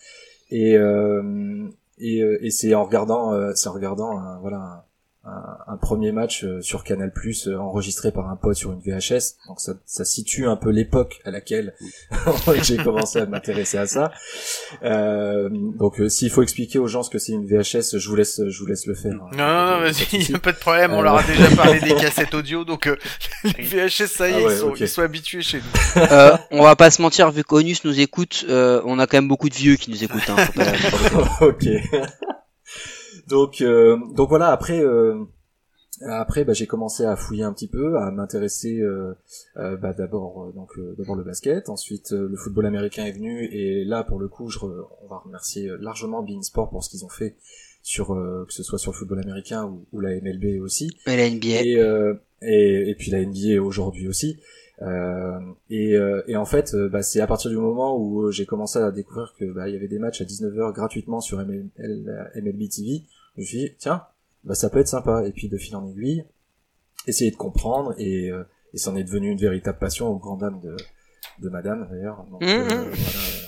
[0.49, 1.67] Et euh,
[1.99, 4.87] et, euh, et c'est en regardant c'est en regardant voilà
[5.25, 9.59] un, premier match euh, sur Canal Plus enregistré par un pote sur une VHS donc
[9.59, 11.73] ça, ça situe un peu l'époque à laquelle
[12.63, 14.11] j'ai commencé à m'intéresser à ça
[14.83, 18.15] euh, donc euh, s'il faut expliquer aux gens ce que c'est une VHS, je vous
[18.15, 19.13] laisse, je vous laisse le faire.
[19.13, 19.29] hein.
[19.37, 21.79] Non, non, non, vas-y, y a pas de problème, on Euh, leur a déjà parlé
[21.81, 22.95] des cassettes audio, donc euh,
[23.57, 26.01] les VHS, ça y est, Ah ouais, ils, sont, ils sont habitués chez nous.
[26.01, 29.27] Euh, on va pas se mentir, vu qu'Onus nous écoute, euh, on a quand même
[29.27, 30.29] beaucoup de vieux qui nous écoutent.
[30.29, 31.65] Hein, pas- ok.
[33.29, 34.47] Donc, euh, donc voilà.
[34.51, 35.23] Après, euh,
[36.01, 38.79] après, bah, j'ai commencé à fouiller un petit peu, à m'intéresser.
[38.79, 39.13] euh,
[39.57, 41.69] euh, bah, d'abord, euh, donc euh, d'abord le basket.
[41.69, 45.07] Ensuite, euh, le football américain est venu, et là, pour le coup, je, re- on
[45.07, 47.35] va remercier largement Bein Sport pour ce qu'ils ont fait
[47.83, 50.97] sur euh, que ce soit sur le football américain ou, ou la MLB aussi.
[51.05, 51.61] Mais la NBA.
[51.67, 54.39] et, euh, et, et puis la NBA aujourd'hui aussi.
[54.81, 58.79] Euh, et, euh, et en fait, bah, c'est à partir du moment où j'ai commencé
[58.79, 61.69] à découvrir que bah, il y avait des matchs à 19h gratuitement sur ML,
[62.35, 63.03] MLB TV,
[63.35, 64.03] je me suis dit tiens,
[64.43, 65.23] bah, ça peut être sympa.
[65.25, 66.25] Et puis de fil en aiguille,
[67.07, 68.43] essayer de comprendre et, euh,
[68.73, 70.75] et c'en est devenu une véritable passion aux grandes dames de,
[71.39, 72.23] de Madame d'ailleurs.
[72.31, 72.67] Donc, Mhm.
[72.67, 72.85] voilà,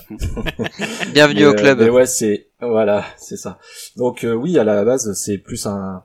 [1.12, 1.78] Bienvenue mais, au euh, club.
[1.80, 3.58] mais ouais, c'est voilà, c'est ça.
[3.96, 6.04] Donc euh, oui, à la base, c'est plus un,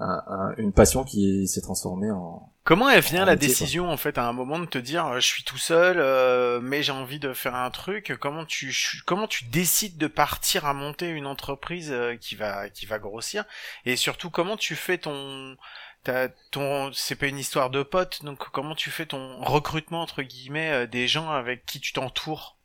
[0.00, 3.54] un- un- une passion qui s'est transformée en Comment elle vient En la métier, quoi.
[3.54, 6.60] décision en fait à un moment de te dire euh, je suis tout seul euh,
[6.60, 8.74] mais j'ai envie de faire un truc comment tu
[9.06, 13.44] comment tu décides de partir à monter une entreprise euh, qui va qui va grossir?
[13.86, 15.56] Et surtout comment tu fais ton
[16.04, 20.22] t'as- ton c'est pas une histoire de potes donc comment tu fais ton recrutement entre
[20.22, 22.56] guillemets euh, des gens avec qui tu t'entoures?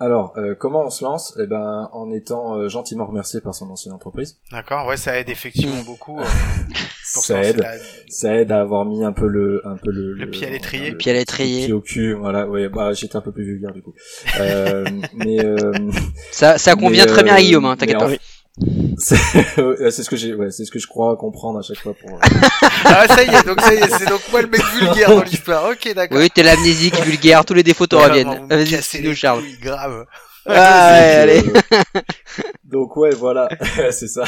[0.00, 3.70] Alors, euh, comment on se lance Eh ben, en étant euh, gentiment remercié par son
[3.70, 4.38] ancienne entreprise.
[4.50, 6.18] D'accord, ouais, ça aide effectivement beaucoup.
[6.18, 6.24] euh,
[7.14, 7.58] pour Ça aide.
[7.58, 7.76] la-
[8.08, 10.90] Ça aide à avoir mis un peu le, un peu le, Le pied à l'étrier.
[10.90, 11.64] le Pied à l'étrier.
[11.66, 12.12] pied au cul.
[12.14, 12.48] Voilà.
[12.48, 12.68] Ouais.
[12.68, 13.94] Bah, j'étais un peu plus vulgaire du coup.
[14.40, 15.72] Euh, mais euh,
[16.32, 18.08] Ça, ça convient mais, très bien à euh, Guillaume, hein, t'inquiète en pas.
[18.08, 18.20] fait,
[18.98, 19.16] C'est
[19.90, 22.18] c'est ce que j'ai, ouais, c'est ce que je crois comprendre à chaque fois pour.
[22.86, 25.22] Ah, ça y est, donc ça y est, c'est donc moi le mec vulgaire dans
[25.22, 25.70] l'histoire.
[25.70, 26.18] Ok, d'accord.
[26.18, 28.46] Oui, t'es l'amnésique, vulgaire, tous les défauts te reviennent.
[28.46, 29.40] Vas-y, dis-nous les Charles.
[29.40, 30.06] couilles, grave.
[30.46, 31.42] Ah, ouais, allez.
[31.48, 32.00] Euh,
[32.64, 33.48] donc ouais, voilà,
[33.90, 34.24] c'est ça.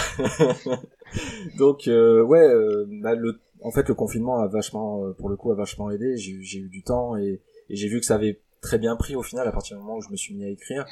[1.58, 5.36] donc euh, ouais, euh, bah, le, en fait, le confinement a vachement, euh, pour le
[5.36, 6.16] coup, a vachement aidé.
[6.16, 8.96] J'ai, eu- j'ai eu du temps et, et j'ai vu que ça avait très bien
[8.96, 10.84] pris au final à partir du moment où je me suis mis à écrire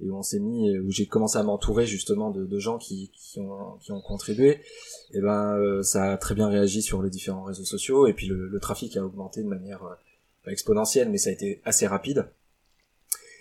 [0.00, 3.10] et où on s'est mis, où j'ai commencé à m'entourer justement de, de gens qui,
[3.14, 4.60] qui ont, qui ont contribué.
[5.12, 8.26] Et ben, euh, ça a très bien réagi sur les différents réseaux sociaux et puis
[8.26, 12.26] le, le trafic a augmenté de manière euh, exponentielle, mais ça a été assez rapide.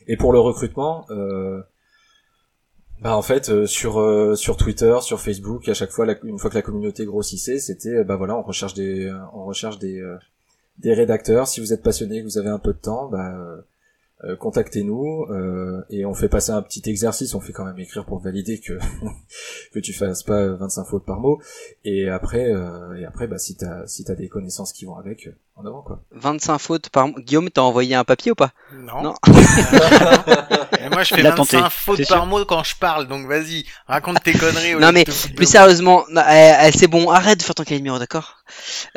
[0.07, 1.61] Et pour le recrutement, euh,
[3.01, 6.49] bah en fait euh, sur euh, sur Twitter, sur Facebook, à chaque fois une fois
[6.49, 9.99] que la communauté grossissait, c'était euh, bah voilà, on recherche des euh, on recherche des
[9.99, 10.17] euh,
[10.77, 11.47] des rédacteurs.
[11.47, 13.63] Si vous êtes passionné, que vous avez un peu de temps, bah
[14.23, 17.35] euh, euh, contactez-nous euh, et on fait passer un petit exercice.
[17.35, 18.73] On fait quand même écrire pour valider que
[19.73, 21.41] que tu fasses pas 25 fautes par mot.
[21.83, 25.27] Et après euh, et après bah si t'as si t'as des connaissances qui vont avec,
[25.27, 26.01] euh, en avant quoi.
[26.11, 27.19] 25 fautes par mois.
[27.19, 28.51] Guillaume, t'as envoyé un papier ou pas?
[28.73, 29.03] Non.
[29.03, 29.13] Non.
[30.79, 33.07] Et moi, je fais Il a 25 tenté, fautes c'est par mot quand je parle,
[33.07, 34.75] donc vas-y, raconte tes conneries.
[34.75, 38.32] Non, mais Plus sérieusement, eh, eh, c'est bon, arrête de faire ton cahier de d'accord?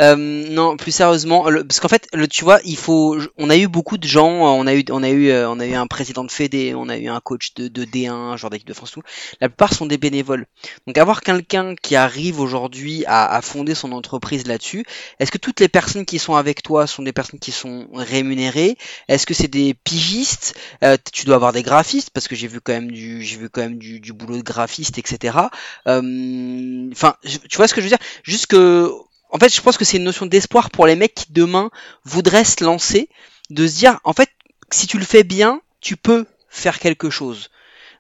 [0.01, 3.57] Euh, Non, plus sérieusement, le- parce qu'en fait, le, tu vois, il faut, on a
[3.57, 5.87] eu beaucoup de gens, on a eu, on a eu, euh, on a eu un
[5.87, 8.75] président de Fédé, on a eu un coach de, de D1, un joueur d'équipe de
[8.75, 9.03] France, tout.
[9.41, 10.47] La plupart sont des bénévoles.
[10.87, 14.85] Donc avoir quelqu'un qui arrive aujourd'hui à, à fonder son entreprise là-dessus,
[15.19, 18.77] est-ce que toutes les personnes qui sont avec toi sont des personnes qui sont rémunérées?
[19.09, 20.55] Est-ce que c'est des pigistes?
[20.85, 23.49] Euh, Tu dois avoir des graphistes parce que j'ai vu quand même du, j'ai vu
[23.51, 25.51] quand même du, du boulot de graphiste, etc.
[25.89, 27.17] Euh, Enfin,
[27.49, 27.99] tu vois ce que je veux dire?
[28.23, 28.91] Juste que,
[29.31, 31.71] en fait, je pense que c'est une notion d'espoir pour les mecs qui demain
[32.05, 33.09] voudraient se lancer,
[33.51, 34.29] de se dire, en fait,
[34.73, 37.51] si tu le fais bien, tu peux faire quelque chose.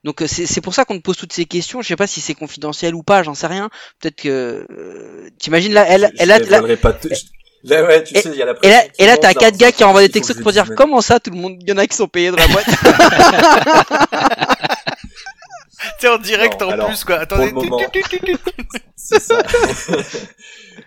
[0.04, 1.82] Donc euh, c'est pour ça qu'on te pose toutes ces questions.
[1.82, 3.68] Je sais pas si c'est confidentiel ou pas, j'en sais rien.
[4.00, 7.24] Peut-être que euh, t'imagines là, elle, Je- elle je a, là, dévoilerai pas tout- je-
[7.64, 9.56] Là, ouais, tu Et- sais, il y a la et là, et là t'as quatre
[9.56, 11.78] gars qui envoient des textos pour dire comment ça, tout le monde, il y en
[11.78, 12.66] a qui sont payés dans la boîte?
[16.00, 17.16] T'es en direct Non, en alors, plus, quoi.
[17.16, 17.52] Attendez.
[17.52, 17.78] moment.
[17.92, 19.42] tu- tu- tu- tu- tu- C'est ça.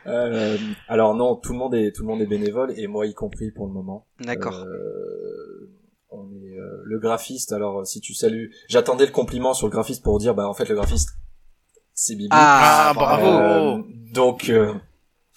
[0.05, 0.57] Euh,
[0.87, 3.51] alors non, tout le monde est tout le monde est bénévole et moi y compris
[3.51, 4.07] pour le moment.
[4.19, 4.55] D'accord.
[4.65, 5.69] Euh,
[6.09, 7.51] on est euh, le graphiste.
[7.51, 10.67] Alors si tu salues, j'attendais le compliment sur le graphiste pour dire bah en fait
[10.69, 11.09] le graphiste
[11.93, 12.29] c'est Bibi.
[12.31, 13.27] Ah, Ah, bravo.
[13.27, 13.83] Euh,
[14.13, 14.73] donc euh,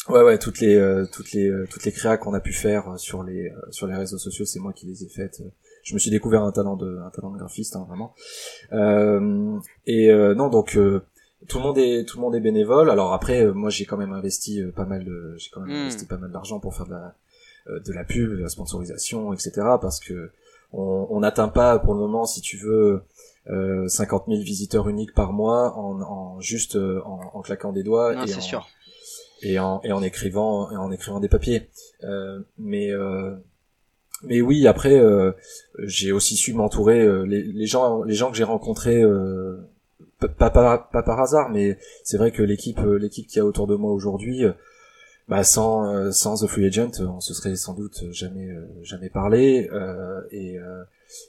[0.09, 2.99] ouais ouais toutes les euh, toutes les euh, toutes les créas qu'on a pu faire
[2.99, 5.43] sur les euh, sur les réseaux sociaux, c'est moi qui les ai faites.
[5.83, 8.15] Je me suis découvert un talent de un talent de graphiste hein, vraiment.
[8.73, 11.03] Euh, et euh, non donc euh,
[11.49, 12.91] tout le monde est tout le monde est bénévole.
[12.91, 15.83] Alors après euh, moi j'ai quand même investi pas mal de j'ai quand même Hmm.
[15.83, 17.15] investi pas mal d'argent pour faire de la
[17.69, 19.53] euh, de la pub, de la sponsorisation, etc.
[19.81, 20.31] Parce que
[20.73, 23.03] on on n'atteint pas pour le moment si tu veux
[23.51, 27.83] euh, 50 000 visiteurs uniques par mois en, en juste euh, en, en claquant des
[27.83, 28.69] doigts Non, et en, sûr.
[29.43, 31.69] et en et en écrivant et en écrivant des papiers.
[32.05, 33.35] Euh, mais euh,
[34.25, 35.33] mais oui, après euh,
[35.79, 39.57] j'ai aussi su m'entourer euh, les, les gens les gens que j'ai rencontrés euh,
[40.21, 43.67] pas, pas pas par hasard, mais c'est vrai que l'équipe euh, l'équipe qui a autour
[43.67, 44.53] de moi aujourd'hui euh,
[45.29, 48.49] bah sans euh, sans The Free Agent, on se serait sans doute jamais
[48.83, 49.69] jamais parlé
[50.31, 50.59] et,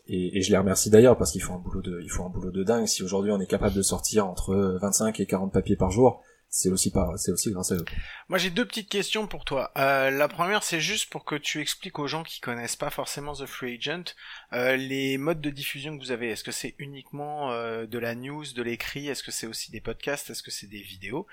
[0.08, 2.30] et et je les remercie d'ailleurs parce qu'ils font un boulot de ils font un
[2.30, 2.88] boulot de dingue.
[2.88, 6.22] Si aujourd'hui on est capable de sortir entre 25 et 40 papiers par jour,
[6.56, 7.86] c'est aussi pas c'est aussi grâce à eux.
[8.30, 9.72] Moi, j'ai deux petites questions pour toi.
[9.76, 13.34] Euh, la première, c'est juste pour que tu expliques aux gens qui connaissent pas forcément
[13.34, 14.14] The Free Agent
[14.54, 16.30] euh, les modes de diffusion que vous avez.
[16.30, 19.08] Est-ce que c'est uniquement euh, de la news, de l'écrit?
[19.08, 20.30] Est-ce que c'est aussi des podcasts?
[20.30, 21.26] Est-ce que c'est des vidéos?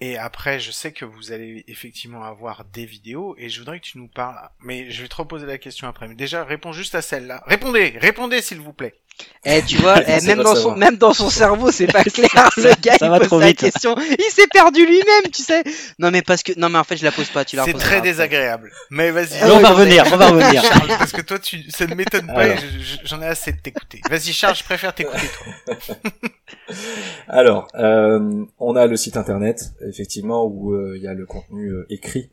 [0.00, 3.86] Et après, je sais que vous allez effectivement avoir des vidéos et je voudrais que
[3.86, 4.50] tu nous parles.
[4.58, 6.08] Mais je vais te reposer la question après.
[6.08, 7.44] Mais déjà, réponds juste à celle-là.
[7.46, 9.00] Répondez, répondez s'il vous plaît.
[9.48, 12.28] Eh, tu vois, eh, même dans son, même dans son cerveau, c'est pas clair.
[12.56, 13.94] Le gars, Ça il va pose trop la question.
[13.98, 15.62] Il s'est perdu lui-même, tu sais.
[16.00, 17.44] Non, mais parce que, non, mais en fait, je la pose pas.
[17.44, 18.00] Tu la C'est très après.
[18.00, 18.72] désagréable.
[18.90, 19.28] Mais vas-y.
[19.44, 20.62] On va revenir, on va revenir.
[20.64, 23.52] Charles, parce que toi, tu, ça ne m'étonne pas et je- je- j'en ai assez
[23.52, 24.00] de t'écouter.
[24.10, 25.28] Vas-y, Charles, je préfère t'écouter,
[25.66, 25.76] toi.
[27.28, 31.68] Alors, euh, on a le site internet, effectivement, où euh, il y a le contenu
[31.70, 32.30] euh, écrit.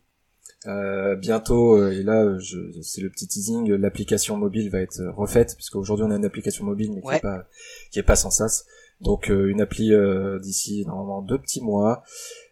[0.66, 5.02] Euh, bientôt, euh, et là, euh, je, c'est le petit teasing, l'application mobile va être
[5.14, 7.44] refaite, puisque aujourd'hui on a une application mobile, mais qui est pas
[7.90, 8.64] qui est pas sans sas.
[9.00, 12.02] Donc euh, une appli euh, d'ici normalement deux petits mois,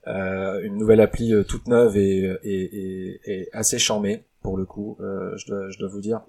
[0.09, 4.67] euh, une nouvelle appli euh, toute neuve et, et, et, et assez charmée pour le
[4.67, 6.21] coup, euh, je, dois, je dois vous dire,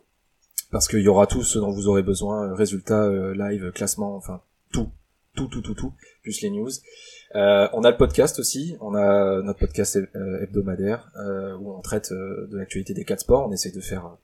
[0.71, 4.41] parce qu'il y aura tout ce dont vous aurez besoin, résultats, live, classement, enfin
[4.71, 4.89] tout,
[5.35, 6.69] tout, tout, tout, tout, plus les news.
[7.35, 11.81] Euh, on a le podcast aussi, on a notre podcast euh, hebdomadaire euh, où on
[11.81, 13.47] traite euh, de l'actualité des quatre sports.
[13.47, 14.17] On essaie de faire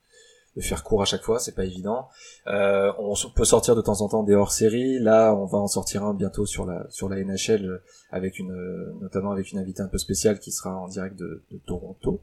[0.56, 2.08] de faire court à chaque fois, c'est pas évident.
[2.46, 4.98] On peut sortir de temps en temps des hors-séries.
[4.98, 8.52] Là, on va en sortir un bientôt sur la sur la NHL avec une
[9.00, 12.20] notamment avec une invitée un peu spéciale qui sera en direct de, Toronto.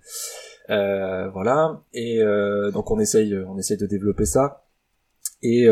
[0.67, 1.81] Voilà.
[1.93, 2.21] Et
[2.73, 4.65] donc on essaye on essaye de développer ça.
[5.41, 5.63] Et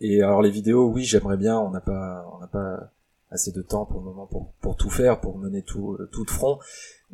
[0.00, 1.56] et alors les vidéos, oui, j'aimerais bien.
[1.60, 2.90] On n'a pas on n'a pas
[3.34, 6.30] assez de temps pour le moment pour pour tout faire, pour mener tout tout de
[6.30, 6.58] front.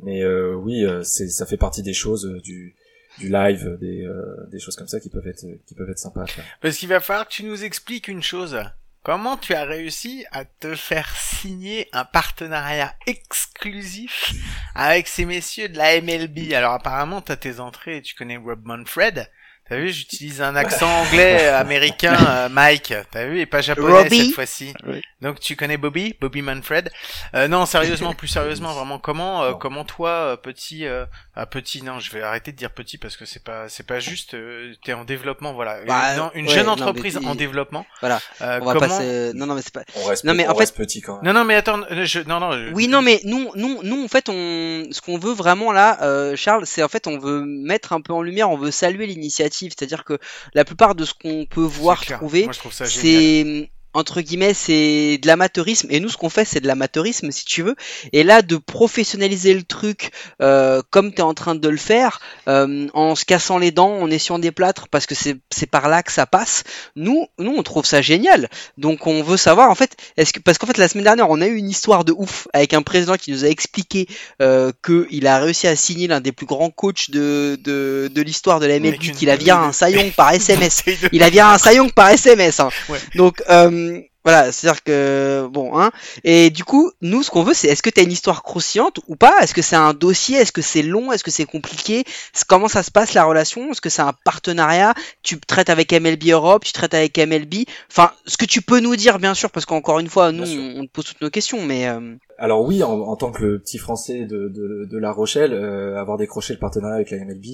[0.02, 2.74] Mais euh, oui, euh, c'est ça fait partie des choses euh, du
[3.18, 6.26] du live, des euh, des choses comme ça qui peuvent être qui peuvent être sympas.
[6.60, 8.58] Parce qu'il va falloir que tu nous expliques une chose.
[9.02, 14.34] Comment tu as réussi à te faire signer un partenariat exclusif
[14.74, 19.26] avec ces messieurs de la MLB Alors apparemment, t'as tes entrées tu connais Rob Manfred.
[19.70, 22.92] T'as vu, j'utilise un accent anglais américain, euh, Mike.
[23.12, 24.74] T'as vu, et pas japonais Robbie cette fois-ci.
[24.84, 25.00] Oui.
[25.20, 26.90] Donc tu connais Bobby, Bobby Manfred.
[27.36, 31.04] Euh, non, sérieusement, plus sérieusement, vraiment, comment, euh, comment toi, euh, petit, euh,
[31.36, 34.00] ah, petit, non, je vais arrêter de dire petit parce que c'est pas, c'est pas
[34.00, 34.34] juste.
[34.34, 35.84] euh, T'es en développement, voilà.
[35.86, 37.86] Bah, une, non, une ouais, jeune non, mais entreprise puis- en développement.
[38.00, 38.18] Voilà.
[38.40, 38.88] Euh, On va comment...
[38.88, 39.30] passer.
[39.34, 39.82] Non, non, mais c'est pas.
[39.94, 41.24] On reste, Non, mais on en reste petit quand même.
[41.26, 42.52] Non, non, mais attends, je, non, non.
[42.52, 45.98] je- Oui, non, mais nous, nous, nous, en fait, on, ce qu'on veut vraiment là,
[46.02, 49.06] euh, Charles, c'est en fait, on veut mettre un peu en lumière, on veut saluer
[49.06, 49.59] l'initiative.
[49.68, 50.18] C'est-à-dire que
[50.54, 55.88] la plupart de ce qu'on peut voir trouver, c'est entre guillemets, c'est de l'amateurisme.
[55.90, 57.76] Et nous, ce qu'on fait, c'est de l'amateurisme, si tu veux.
[58.12, 62.20] Et là, de professionnaliser le truc, euh, comme tu es en train de le faire,
[62.48, 65.88] euh, en se cassant les dents, en essayant des plâtres, parce que c'est c'est par
[65.88, 66.64] là que ça passe.
[66.96, 68.48] Nous, nous, on trouve ça génial.
[68.78, 71.40] Donc, on veut savoir, en fait, est-ce que parce qu'en fait, la semaine dernière, on
[71.40, 74.06] a eu une histoire de ouf avec un président qui nous a expliqué
[74.40, 78.22] euh, que il a réussi à signer l'un des plus grands coachs de de, de
[78.22, 80.82] l'histoire de la MLB, qu'il a viré bouteille un saillon par SMS.
[81.12, 82.60] Il a viré un saillon par SMS.
[82.60, 82.70] Hein.
[82.88, 82.98] Ouais.
[83.14, 83.79] Donc euh,
[84.22, 85.90] voilà, c'est-à-dire que bon, hein.
[86.24, 89.16] Et du coup, nous, ce qu'on veut, c'est est-ce que t'as une histoire croustillante ou
[89.16, 89.32] pas?
[89.40, 90.36] Est-ce que c'est un dossier?
[90.36, 91.10] Est-ce que c'est long?
[91.10, 92.04] Est-ce que c'est compliqué?
[92.46, 93.70] Comment ça se passe la relation?
[93.70, 94.92] Est-ce que c'est un partenariat?
[95.22, 98.94] Tu traites avec MLB Europe Tu traites avec MLB Enfin, ce que tu peux nous
[98.94, 101.62] dire, bien sûr, parce qu'encore une fois, nous, on, on te pose toutes nos questions,
[101.64, 105.54] mais euh, Alors oui, en, en tant que petit Français de, de, de La Rochelle,
[105.54, 107.44] euh, avoir décroché le partenariat avec la MLB,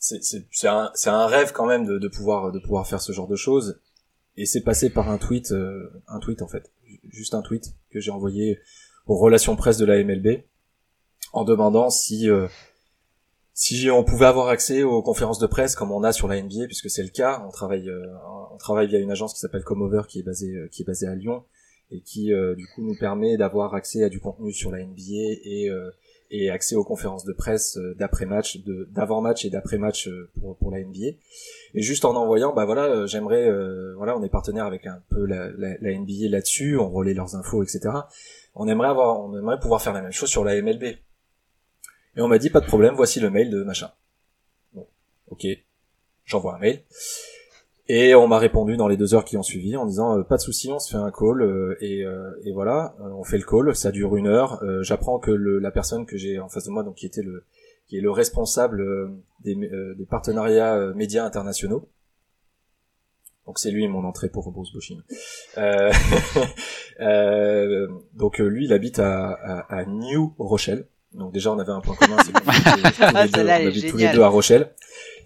[0.00, 3.36] c'est un, un rêve quand même de, de pouvoir de pouvoir faire ce genre de
[3.36, 3.78] choses.
[4.36, 7.74] Et c'est passé par un tweet, euh, un tweet en fait, Ju- juste un tweet
[7.90, 8.58] que j'ai envoyé
[9.06, 10.44] aux relations presse de la MLB
[11.32, 12.46] en demandant si euh,
[13.52, 16.66] si on pouvait avoir accès aux conférences de presse comme on a sur la NBA,
[16.66, 17.44] puisque c'est le cas.
[17.46, 18.06] On travaille euh,
[18.52, 21.06] on travaille via une agence qui s'appelle Comover qui est basée euh, qui est basée
[21.06, 21.44] à Lyon
[21.90, 25.02] et qui euh, du coup nous permet d'avoir accès à du contenu sur la NBA
[25.44, 25.90] et euh,
[26.30, 30.08] et accès aux conférences de presse euh, d'après match, de d'avant match et d'après match
[30.08, 31.16] euh, pour pour la NBA.
[31.74, 35.02] Et juste en envoyant, bah voilà, euh, j'aimerais, euh, voilà, on est partenaire avec un
[35.08, 37.90] peu la, la, la NBA là-dessus, on relaie leurs infos, etc.
[38.54, 40.84] On aimerait avoir, on aimerait pouvoir faire la même chose sur la MLB.
[42.16, 43.90] Et on m'a dit pas de problème, voici le mail de machin.
[44.74, 44.86] Bon,
[45.28, 45.46] ok,
[46.24, 46.82] j'envoie un mail.
[47.92, 50.36] Et on m'a répondu dans les deux heures qui ont suivi en disant euh, pas
[50.36, 53.36] de souci, on se fait un call euh, et, euh, et voilà, euh, on fait
[53.36, 54.62] le call, ça dure une heure.
[54.62, 57.22] Euh, J'apprends que le, la personne que j'ai en face de moi, donc qui était
[57.22, 57.42] le
[57.88, 59.08] qui est le responsable euh,
[59.42, 61.88] des, euh, des partenariats médias internationaux.
[63.44, 64.98] Donc c'est lui mon entrée pour Bruce Bochin.
[65.58, 65.90] Euh,
[67.00, 70.86] euh, donc lui il habite à, à, à New Rochelle.
[71.12, 72.38] Donc déjà on avait un point commun, c'est qu'on
[73.16, 74.70] habite tous les deux à Rochelle.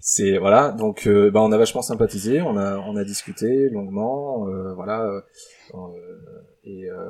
[0.07, 4.47] C'est voilà, donc euh, bah on a vachement sympathisé, on a on a discuté longuement,
[4.47, 5.21] euh, voilà, euh,
[5.73, 7.09] euh, et euh,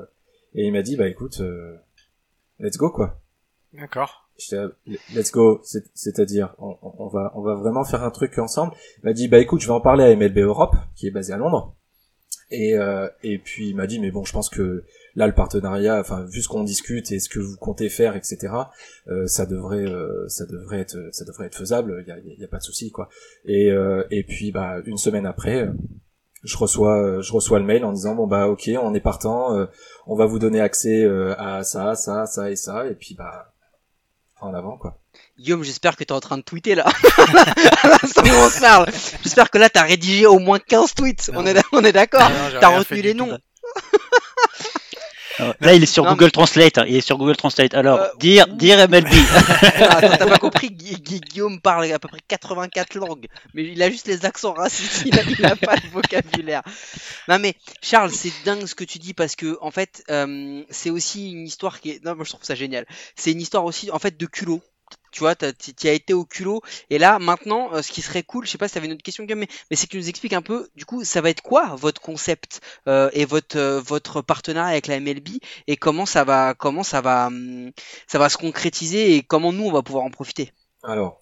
[0.54, 1.76] et il m'a dit bah écoute, euh,
[2.60, 3.20] let's go quoi.
[3.74, 4.30] D'accord.
[5.14, 8.72] Let's go, c'est- c'est-à-dire on- on va on va vraiment faire un truc ensemble.
[9.00, 11.34] Il m'a dit bah écoute, je vais en parler à MLB Europe qui est basé
[11.34, 11.76] à Londres.
[12.50, 16.00] Et euh, et puis il m'a dit mais bon, je pense que là le partenariat,
[16.00, 18.54] enfin vu ce qu'on discute et ce que vous comptez faire, etc.
[19.08, 22.04] euh, ça devrait euh, ça devrait être ça devrait être faisable.
[22.06, 23.10] Il y a, y a pas de souci quoi.
[23.46, 25.62] Et euh, et puis bah une semaine après.
[25.64, 25.72] euh,
[26.44, 29.66] je reçois je reçois le mail en disant bon bah ok on est partant euh,
[30.06, 33.52] on va vous donner accès euh, à ça ça ça et ça et puis bah
[34.42, 35.00] en avant quoi
[35.40, 36.86] Guillaume, j'espère que t'es en train de tweeter là.
[37.84, 38.86] à l'instant où on se parle.
[39.24, 41.32] J'espère que là, t'as rédigé au moins 15 tweets.
[41.34, 42.30] On est, on est d'accord.
[42.60, 43.38] T'as retenu les noms.
[45.60, 46.78] Là, il est sur Non, Google Translate.
[46.78, 47.74] hein, Il est sur Google Translate.
[47.74, 49.08] Alors, Euh, dire, dire MLB.
[49.80, 53.82] Attends, t'as pas compris, Gui- Gui- Guillaume parle à peu près 84 langues, mais il
[53.84, 56.62] a juste les accents racistes, il a, il a pas le vocabulaire.
[57.28, 60.90] Non mais Charles, c'est dingue ce que tu dis parce que en fait, euh, c'est
[60.90, 62.04] aussi une histoire qui est.
[62.06, 62.86] Non, moi je trouve ça génial.
[63.16, 64.62] C'est une histoire aussi en fait de culot.
[65.16, 66.62] Tu vois, t'y as été au culot.
[66.90, 69.02] Et là, maintenant, euh, ce qui serait cool, je sais pas si t'avais une autre
[69.02, 71.42] question, mais, mais c'est que tu nous expliques un peu, du coup, ça va être
[71.42, 76.26] quoi votre concept euh, et votre euh, votre partenariat avec la MLB et comment ça
[76.26, 77.72] va comment ça va hum,
[78.08, 80.52] ça va se concrétiser et comment nous on va pouvoir en profiter?
[80.84, 81.22] Alors,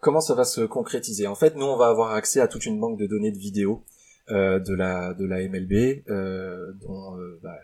[0.00, 1.26] comment ça va se concrétiser?
[1.26, 3.84] En fait, nous, on va avoir accès à toute une banque de données de vidéos
[4.28, 6.02] de la de la MLB,
[6.82, 7.56] dont bah,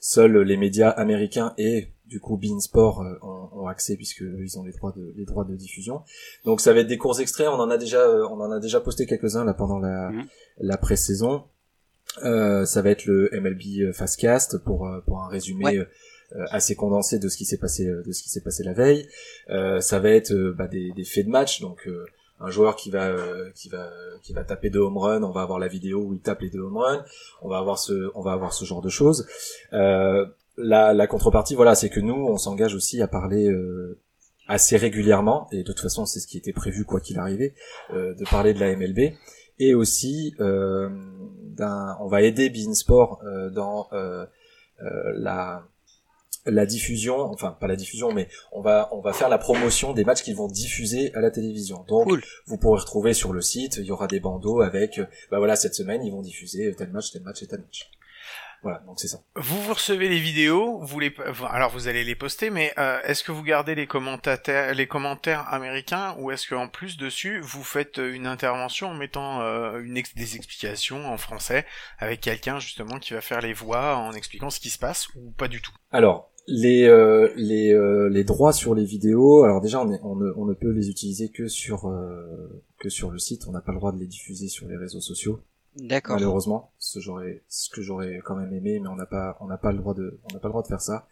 [0.00, 4.58] seuls les médias américains et du coup Beansport euh, ont, ont accès puisque eux, ils
[4.58, 6.02] ont les droits de les droits de diffusion.
[6.44, 7.48] Donc, ça va être des courts extraits.
[7.48, 10.10] On en a déjà euh, on en a déjà posté quelques uns là pendant la
[10.10, 10.26] Mhm.
[10.58, 11.44] la pré-saison.
[12.24, 15.78] Euh, ça va être le MLB Fastcast pour euh, pour un résumé Ouais.
[16.36, 18.72] euh, assez condensé de ce qui s'est passé euh, de ce qui s'est passé la
[18.72, 19.06] veille.
[19.48, 22.04] Euh, ça va être euh, bah, des, des faits de match, donc euh,
[22.40, 23.90] un joueur qui va euh, qui va
[24.22, 26.50] qui va taper deux home runs, on va avoir la vidéo où il tape les
[26.50, 27.04] deux home runs,
[27.42, 29.26] on va avoir ce on va avoir ce genre de choses.
[29.72, 30.26] Euh,
[30.62, 33.98] la, la contrepartie, voilà, c'est que nous on s'engage aussi à parler euh,
[34.48, 37.54] assez régulièrement et de toute façon c'est ce qui était prévu quoi qu'il arrivait,
[37.92, 39.14] euh, de parler de la MLB
[39.58, 40.88] et aussi euh,
[42.00, 44.26] on va aider Beansport euh, dans euh,
[44.82, 45.66] euh, la
[46.46, 50.04] la diffusion, enfin pas la diffusion, mais on va on va faire la promotion des
[50.04, 51.84] matchs qu'ils vont diffuser à la télévision.
[51.86, 52.22] Donc Cool.
[52.46, 55.00] vous pourrez retrouver sur le site, il y aura des bandeaux avec,
[55.30, 57.90] bah voilà cette semaine ils vont diffuser tel match, tel match et tel match.
[58.62, 59.22] Voilà, donc c'est ça.
[59.36, 61.14] Vous vous recevez les vidéos, vous les,
[61.50, 65.46] alors vous allez les poster, mais euh, est-ce que vous gardez les commentateurs, les commentaires
[65.52, 69.80] américains, ou est-ce que en plus dessus vous faites euh, une intervention en mettant euh,
[69.80, 71.64] une ex- des explications en français
[71.98, 75.30] avec quelqu'un justement qui va faire les voix en expliquant ce qui se passe ou
[75.30, 75.72] pas du tout?
[75.90, 80.16] Alors, les, euh, les, euh, les droits sur les vidéos, alors déjà on, est- on,
[80.16, 83.60] ne, on ne peut les utiliser que sur, euh, que sur le site, on n'a
[83.60, 85.40] pas le droit de les diffuser sur les réseaux sociaux,
[85.76, 86.16] D'accord.
[86.16, 87.00] malheureusement, ce,
[87.48, 89.94] ce que j'aurais quand même aimé, mais on n'a pas, on n'a pas le droit
[89.94, 91.06] de, on n'a pas le droit de faire ça.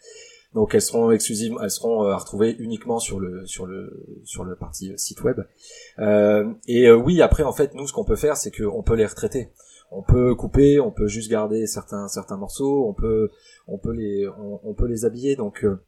[0.55, 4.45] Donc elles seront exclusives, elles seront euh, à retrouver uniquement sur le sur le sur
[4.45, 5.41] le parti euh, site web.
[5.99, 8.95] Euh, et euh, oui, après en fait, nous ce qu'on peut faire, c'est qu'on peut
[8.95, 9.51] les retraiter.
[9.91, 13.31] On peut couper, on peut juste garder certains certains morceaux, on peut
[13.67, 15.37] on peut les on, peut les habiller.
[15.37, 15.83] Donc euh,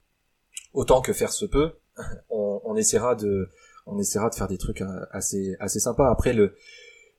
[0.75, 1.73] autant que faire se peut,
[2.31, 3.49] on, on essaiera de
[3.87, 6.11] on essaiera de faire des trucs euh, assez assez sympas.
[6.11, 6.55] Après le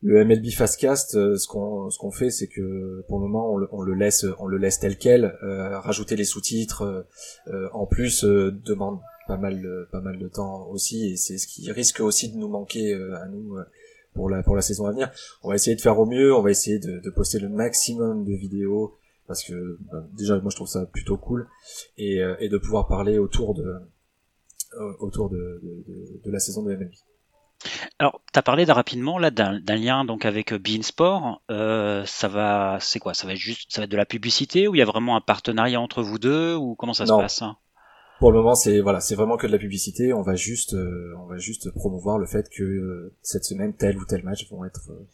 [0.03, 3.57] le MLB Fastcast, euh, ce qu'on ce qu'on fait, c'est que pour le moment on
[3.57, 5.37] le, on le laisse on le laisse tel quel.
[5.43, 7.03] Euh, rajouter les sous-titres euh,
[7.53, 11.37] euh, en plus euh, demande pas mal de- pas mal de temps aussi et c'est
[11.37, 13.57] ce qui risque aussi de nous manquer euh, à nous
[14.15, 15.11] pour la pour la saison à venir.
[15.43, 18.25] On va essayer de faire au mieux, on va essayer de, de poster le maximum
[18.25, 18.97] de vidéos
[19.27, 21.47] parce que bah, déjà moi je trouve ça plutôt cool
[21.97, 23.71] et, et de pouvoir parler autour de
[24.99, 26.91] autour de, de, de la saison de MLB.
[27.99, 31.41] Alors, tu as parlé de- rapidement là d'un lien donc avec euh, Beansport.
[31.51, 33.13] Euh, ça va, c'est quoi?
[33.13, 35.15] Ça va être juste, ça va être de la publicité ou il y a vraiment
[35.15, 37.17] un partenariat entre vous deux ou comment ça Non.
[37.17, 37.57] se passe hein?
[38.19, 40.13] Pour le moment, c'est voilà, c'est vraiment que de la publicité.
[40.13, 43.97] On va juste, euh, on va juste promouvoir le fait que euh, cette semaine tel
[43.97, 45.07] ou tel match vont être euh,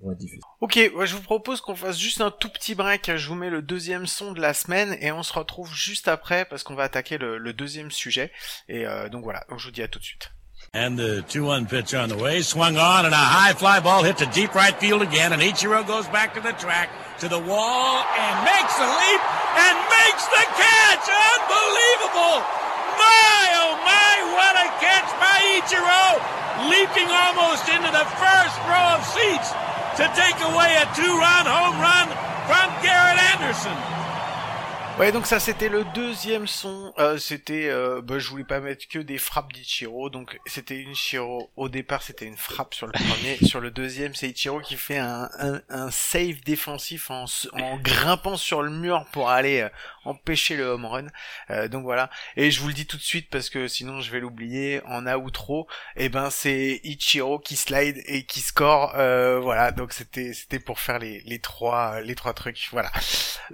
[0.00, 0.40] vont être diffusés.
[0.62, 3.14] Ok, ouais, je vous propose qu'on fasse juste un tout petit break.
[3.16, 6.46] Je vous mets le deuxième son de la semaine et on se retrouve juste après
[6.46, 8.32] parce qu'on va attaquer le, le deuxième sujet.
[8.68, 10.30] Et euh, donc voilà, donc je vous dis à tout de suite.
[10.76, 12.44] And the 2-1 pitch on the way.
[12.44, 15.32] Swung on and a high fly ball hit to deep right field again.
[15.32, 16.92] And Ichiro goes back to the track,
[17.24, 19.22] to the wall, and makes the leap
[19.56, 21.04] and makes the catch.
[21.08, 22.44] Unbelievable!
[23.00, 26.04] My, oh my, what a catch by Ichiro!
[26.68, 29.56] Leaping almost into the first row of seats
[29.96, 32.12] to take away a two-run home run
[32.52, 33.72] from Garrett Anderson.
[34.98, 36.94] Ouais, donc ça c'était le deuxième son.
[36.98, 40.92] Euh, c'était, euh, bah, je voulais pas mettre que des frappes d'Ichiro, donc c'était une
[40.92, 41.50] Ichiro.
[41.54, 43.36] Au départ, c'était une frappe sur le premier.
[43.46, 48.38] sur le deuxième, c'est Ichiro qui fait un, un, un save défensif en, en grimpant
[48.38, 49.68] sur le mur pour aller euh,
[50.06, 51.06] empêcher le home run.
[51.50, 52.10] Euh, donc voilà.
[52.36, 54.80] Et je vous le dis tout de suite parce que sinon je vais l'oublier.
[54.86, 58.94] En outro, et ben c'est Ichiro qui slide et qui score.
[58.96, 59.70] Euh, voilà.
[59.72, 62.68] Donc c'était c'était pour faire les les trois les trois trucs.
[62.72, 62.90] Voilà.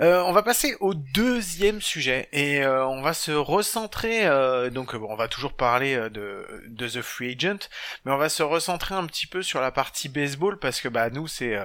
[0.01, 4.27] Euh, on va passer au deuxième sujet et euh, on va se recentrer.
[4.27, 7.69] euh, donc bon, on va toujours parler euh, de de the free agent,
[8.05, 11.11] mais on va se recentrer un petit peu sur la partie baseball parce que bah
[11.11, 11.57] nous c'est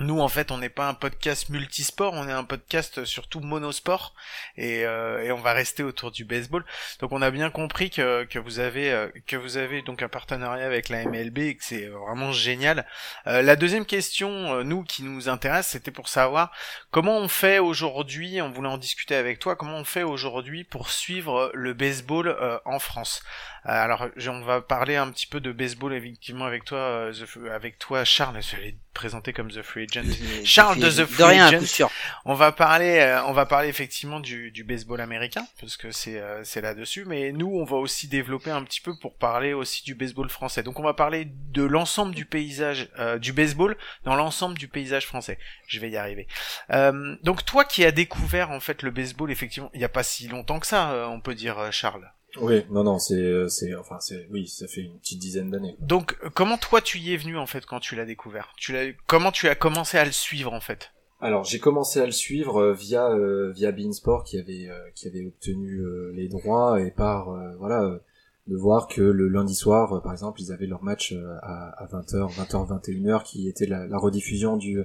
[0.00, 4.14] nous en fait on n'est pas un podcast multisport, on est un podcast surtout monosport
[4.56, 6.64] et, euh, on va rester autour du baseball.
[7.00, 10.08] Donc on a bien compris que, que vous avez euh, que vous avez donc un
[10.08, 12.86] partenariat avec la MLB et que c'est vraiment génial.
[13.26, 16.52] Euh, la deuxième question, nous qui nous intéresse, c'était pour savoir
[16.90, 18.40] comment on fait aujourd'hui.
[18.42, 19.56] On voulait en discuter avec toi.
[19.56, 23.22] Comment on fait aujourd'hui pour suivre le baseball en France
[23.68, 27.50] alors, je- on va parler un petit peu de baseball effectivement avec toi, euh, The-
[27.50, 28.40] avec toi, Charles.
[28.42, 30.08] Je vais te présenter comme The Free Agent.
[30.44, 31.58] Charles de The de Free rien, Agent.
[31.58, 31.90] coup sûr.
[32.24, 36.18] On va parler, euh, on va parler effectivement du, du baseball américain parce que c'est
[36.20, 37.04] euh, c'est là-dessus.
[37.06, 40.62] Mais nous, on va aussi développer un petit peu pour parler aussi du baseball français.
[40.62, 45.06] Donc, on va parler de l'ensemble du paysage euh, du baseball dans l'ensemble du paysage
[45.06, 45.38] français.
[45.66, 46.26] Je vais y arriver.
[46.70, 50.02] Euh, donc, toi qui as découvert en fait le baseball effectivement, il n'y a pas
[50.04, 52.08] si longtemps que ça, euh, on peut dire, euh, Charles.
[52.40, 55.76] Oui, non, non, c'est, euh, c'est, enfin, c'est, oui, ça fait une petite dizaine d'années.
[55.80, 58.52] Donc, euh, comment toi tu y es venu en fait quand tu l'as découvert?
[58.56, 60.92] Tu l'as, comment tu as commencé à le suivre en fait?
[61.20, 65.08] Alors, j'ai commencé à le suivre euh, via euh, via Beansport qui avait euh, qui
[65.08, 68.00] avait obtenu euh, les droits et par euh, voilà
[68.46, 71.12] de voir que le lundi soir, par exemple, ils avaient leur match
[71.42, 74.84] à, à 20h, 20h, 21h, qui était la, la rediffusion du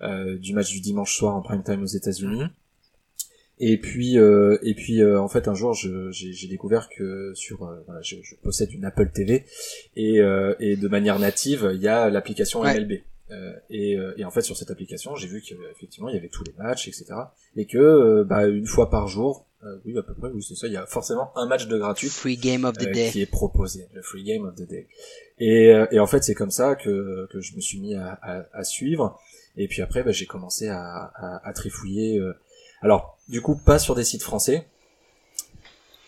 [0.00, 2.44] euh, du match du dimanche soir en prime time aux États-Unis.
[3.58, 7.80] Et puis, euh, et puis, euh, en fait, un jour, j'ai découvert que sur, euh,
[7.86, 9.44] voilà, je, je possède une Apple TV
[9.96, 12.74] et, euh, et de manière native, il y a l'application Ouais.
[12.78, 13.02] MLB.
[13.32, 16.28] Euh, et, euh, et en fait, sur cette application, j'ai vu qu'effectivement, il y avait
[16.28, 17.06] tous les matchs, etc.
[17.56, 20.66] Et que, bah, une fois par jour, euh, oui, à peu près, oui, c'est ça,
[20.68, 23.08] il y a forcément un match de gratuit Free game of the day.
[23.10, 24.86] qui est proposé, le free game of the day.
[25.38, 28.18] Et, euh, et en fait, c'est comme ça que, que je me suis mis à,
[28.22, 29.18] à, à suivre.
[29.56, 30.78] Et puis après, bah, j'ai commencé à,
[31.16, 32.18] à, à trifouiller.
[32.20, 32.34] euh,
[32.82, 34.66] Alors, du coup, pas sur des sites français,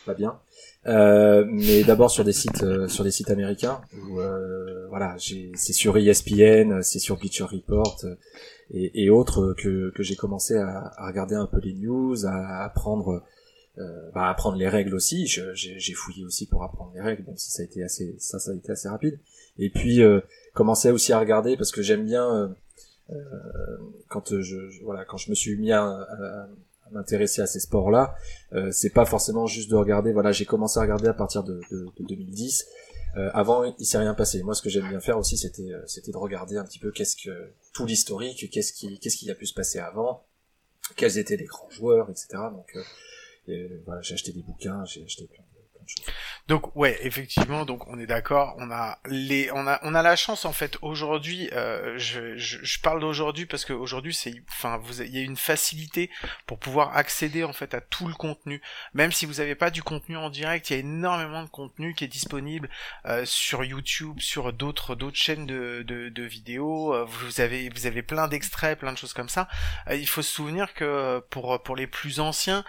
[0.06, 0.38] pas bien,
[0.86, 3.80] euh, mais d'abord sur des sites euh, sur des sites américains.
[4.16, 8.06] Euh, voilà, c'est sur ESPN, c'est sur Bleacher Report
[8.70, 13.22] et, autres que, j'ai commencé à, regarder un peu les news, à apprendre
[14.14, 15.26] bah, apprendre les règles aussi.
[15.26, 18.50] J'ai fouillé aussi pour apprendre les règles, même si ça a été assez, ça, ça
[18.50, 19.18] a été assez rapide.
[19.58, 20.00] Et puis
[20.54, 22.54] commencer aussi à regarder parce que j'aime bien
[24.09, 26.48] quand je, je- voilà quand je me suis mis à, à-
[26.90, 28.14] m'intéresser à ces sports-là,
[28.54, 30.11] euh, c'est pas forcément juste de regarder.
[30.12, 32.64] Voilà, j'ai commencé à regarder à partir de, de, de 2010.
[33.18, 34.42] Euh, avant, il s'est rien passé.
[34.42, 36.90] Moi, ce que j'aime bien faire aussi, c'était euh, c'était de regarder un petit peu
[36.90, 40.24] qu'est-ce que tout l'historique, qu'est-ce qui qu'est-ce qui a pu se passer avant,
[40.96, 42.28] quels étaient les grands joueurs, etc.
[42.52, 42.74] Donc
[43.48, 45.44] euh, voilà, j'ai acheté des bouquins, j'ai acheté plein
[46.49, 50.16] Donc ouais, effectivement, donc on est d'accord, on a les, on a, on a la
[50.16, 51.51] chance en fait aujourd'hui.
[51.53, 55.36] euh, je, je, parle d'aujourd'hui parce que aujourd'hui c'est, enfin, vous, il y a une
[55.36, 56.11] facilité
[56.47, 58.62] pour pouvoir accéder en fait à tout le contenu.
[58.95, 61.95] Même si vous n'avez pas du contenu en direct, il y a énormément de contenu
[61.95, 62.70] qui est disponible
[63.07, 66.95] euh, sur YouTube, sur d'autres, d'autres chaînes de, de, de vidéos.
[66.95, 69.49] Euh, Vous avez, vous avez plein d'extraits, plein de choses comme ça.
[69.89, 72.64] Euh, il faut se souvenir que pour pour les plus anciens,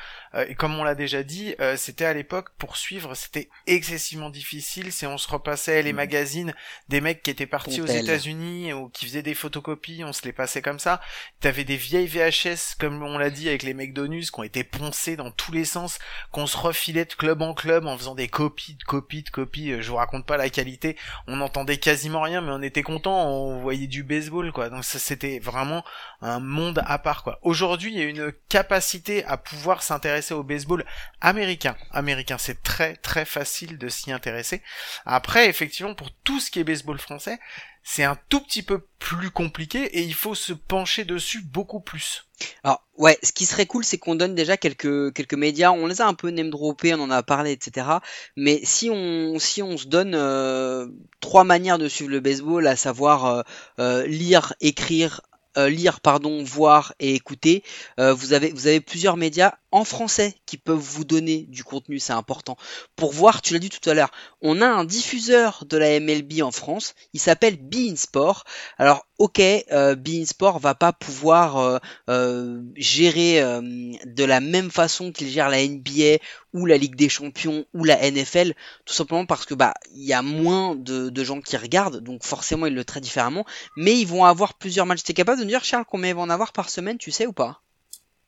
[0.47, 4.91] et comme on l'a déjà dit, euh, c'était à l'époque pour suivre, c'était excessivement difficile.
[4.91, 5.95] C'est on se repassait les Mhm.
[5.97, 6.53] magazines
[6.87, 7.85] des mecs qui étaient partis aux.
[7.85, 11.01] États-Unis ou qui faisaient des photocopies, on se les passait comme ça.
[11.39, 14.63] T'avais des vieilles VHS, comme on l'a dit avec les mecs d'ONUS, qui ont été
[14.63, 15.97] poncés dans tous les sens,
[16.31, 19.71] qu'on se refilait de club en club en faisant des copies, de copies, de copies.
[19.71, 20.95] Euh, Je vous raconte pas la qualité.
[21.27, 23.27] On entendait quasiment rien, mais on était content.
[23.31, 24.69] On voyait du baseball, quoi.
[24.69, 25.83] Donc ça, c'était vraiment
[26.21, 27.39] un monde à part, quoi.
[27.41, 30.85] Aujourd'hui, il y a une capacité à pouvoir s'intéresser au baseball
[31.21, 31.75] américain.
[31.91, 34.61] Américain, c'est très très facile de s'y intéresser.
[35.05, 37.39] Après, effectivement, pour tout ce qui est baseball français,
[37.83, 42.27] c'est un tout petit peu plus compliqué et il faut se pencher dessus beaucoup plus.
[42.63, 45.71] Alors ouais, ce qui serait cool, c'est qu'on donne déjà quelques quelques médias.
[45.71, 47.87] On les a un peu name droppés, on en a parlé, etc.
[48.35, 50.87] Mais si on si on se donne euh,
[51.19, 53.41] trois manières de suivre le baseball, à savoir euh,
[53.79, 55.21] euh, lire, écrire,
[55.57, 57.63] lire pardon, voir et écouter,
[57.97, 62.13] vous avez vous avez plusieurs médias en français qui peuvent vous donner du contenu, c'est
[62.13, 62.57] important.
[62.95, 64.11] Pour voir, tu l'as dit tout à l'heure,
[64.41, 68.43] on a un diffuseur de la MLB en France, il s'appelle Bein Sport.
[68.77, 71.77] Alors ok, euh, Bein Sport va pas pouvoir euh,
[72.09, 73.61] euh, gérer euh,
[74.05, 76.17] de la même façon qu'il gère la NBA
[76.53, 78.53] ou la Ligue des Champions ou la NFL,
[78.85, 82.23] tout simplement parce que bah il y a moins de, de gens qui regardent, donc
[82.23, 83.45] forcément ils le traitent différemment,
[83.77, 85.03] mais ils vont avoir plusieurs matchs.
[85.03, 87.27] T'es capable de me dire Charles combien ils vont en avoir par semaine, tu sais
[87.27, 87.61] ou pas?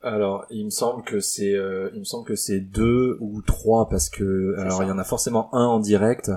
[0.04, 3.88] Alors, il me semble que c'est, euh, il me semble que c'est deux ou trois
[3.88, 4.84] parce que, alors ça.
[4.84, 6.32] il y en a forcément un en direct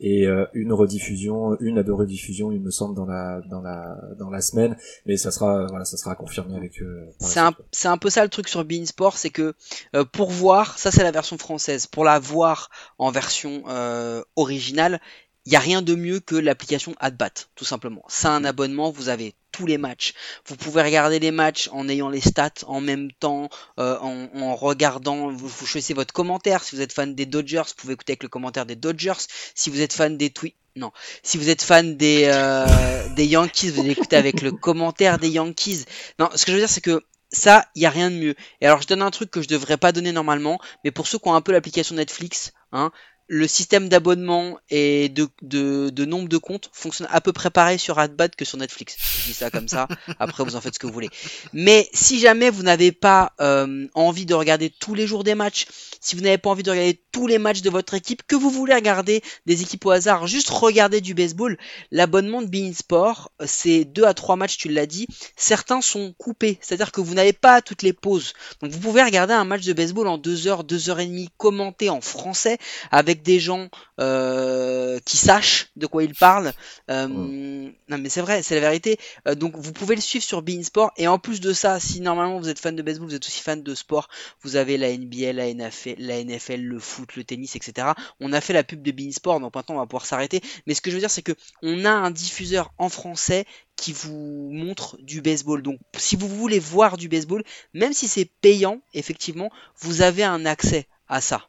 [0.00, 3.96] et euh, une rediffusion, une à deux rediffusions, il me semble dans la dans la
[4.18, 6.82] dans la semaine, mais ça sera, voilà, ça sera confirmé avec.
[6.82, 9.54] euh, C'est un, c'est un peu ça le truc sur Bein Sport, c'est que
[9.94, 15.00] euh, pour voir, ça c'est la version française, pour la voir en version euh, originale,
[15.46, 18.02] il n'y a rien de mieux que l'application AdBat, tout simplement.
[18.08, 20.14] C'est un abonnement, vous avez tous les matchs.
[20.46, 24.56] Vous pouvez regarder les matchs en ayant les stats en même temps, euh, en, en
[24.56, 26.64] regardant, vous, vous choisissez votre commentaire.
[26.64, 29.12] Si vous êtes fan des Dodgers, vous pouvez écouter avec le commentaire des Dodgers.
[29.54, 30.90] Si vous êtes fan des tweets, non.
[31.22, 35.28] Si vous êtes fan des, euh, des Yankees, vous allez écouter avec le commentaire des
[35.28, 35.84] Yankees.
[36.18, 38.34] Non, ce que je veux dire, c'est que ça, il y a rien de mieux.
[38.60, 41.18] Et alors, je donne un truc que je devrais pas donner normalement, mais pour ceux
[41.18, 42.90] qui ont un peu l'application Netflix, hein,
[43.34, 47.80] le système d'abonnement et de, de, de nombre de comptes fonctionne à peu près pareil
[47.80, 48.96] sur Adbad que sur Netflix.
[48.96, 49.88] Je dis ça comme ça.
[50.20, 51.10] Après, vous en faites ce que vous voulez.
[51.52, 55.66] Mais si jamais vous n'avez pas euh, envie de regarder tous les jours des matchs,
[56.00, 58.50] si vous n'avez pas envie de regarder tous les matchs de votre équipe, que vous
[58.50, 61.58] voulez regarder des équipes au hasard, juste regarder du baseball,
[61.90, 65.08] l'abonnement de Bein Sport, c'est deux à trois matchs, tu l'as dit.
[65.34, 68.32] Certains sont coupés, c'est-à-dire que vous n'avez pas toutes les pauses.
[68.60, 71.30] Donc vous pouvez regarder un match de baseball en deux heures, deux heures et demie,
[71.36, 72.58] commenté en français
[72.92, 73.68] avec des gens
[74.00, 76.52] euh, qui sachent de quoi ils parlent.
[76.90, 78.98] Euh, Non mais c'est vrai, c'est la vérité.
[79.26, 82.00] Euh, donc vous pouvez le suivre sur Bein Sport et en plus de ça, si
[82.00, 84.08] normalement vous êtes fan de baseball, vous êtes aussi fan de sport,
[84.42, 87.88] vous avez la NBA, la NFL, la NFL, le foot, le tennis, etc.
[88.20, 90.40] On a fait la pub de Bein Sport, donc maintenant on va pouvoir s'arrêter.
[90.66, 93.46] Mais ce que je veux dire, c'est que on a un diffuseur en français
[93.76, 95.62] qui vous montre du baseball.
[95.62, 99.50] Donc si vous voulez voir du baseball, même si c'est payant, effectivement,
[99.80, 101.48] vous avez un accès à ça.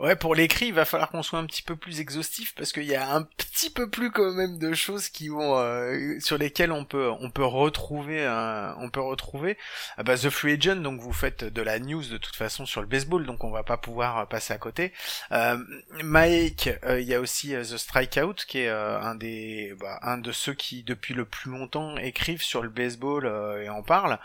[0.00, 2.84] Ouais, pour l'écrit, il va falloir qu'on soit un petit peu plus exhaustif parce qu'il
[2.84, 6.72] y a un petit peu plus quand même de choses qui vont euh, sur lesquelles
[6.72, 9.58] on peut on peut retrouver euh, on peut retrouver
[9.98, 10.76] ah bah, The Free Agent.
[10.76, 13.62] Donc vous faites de la news de toute façon sur le baseball, donc on va
[13.62, 14.94] pas pouvoir passer à côté.
[15.32, 15.58] Euh,
[16.02, 19.98] Mike, euh, il y a aussi euh, The Strikeout qui est euh, un des bah,
[20.00, 23.26] un de ceux qui depuis le plus longtemps écrivent sur le baseball
[23.62, 24.18] et en parlent.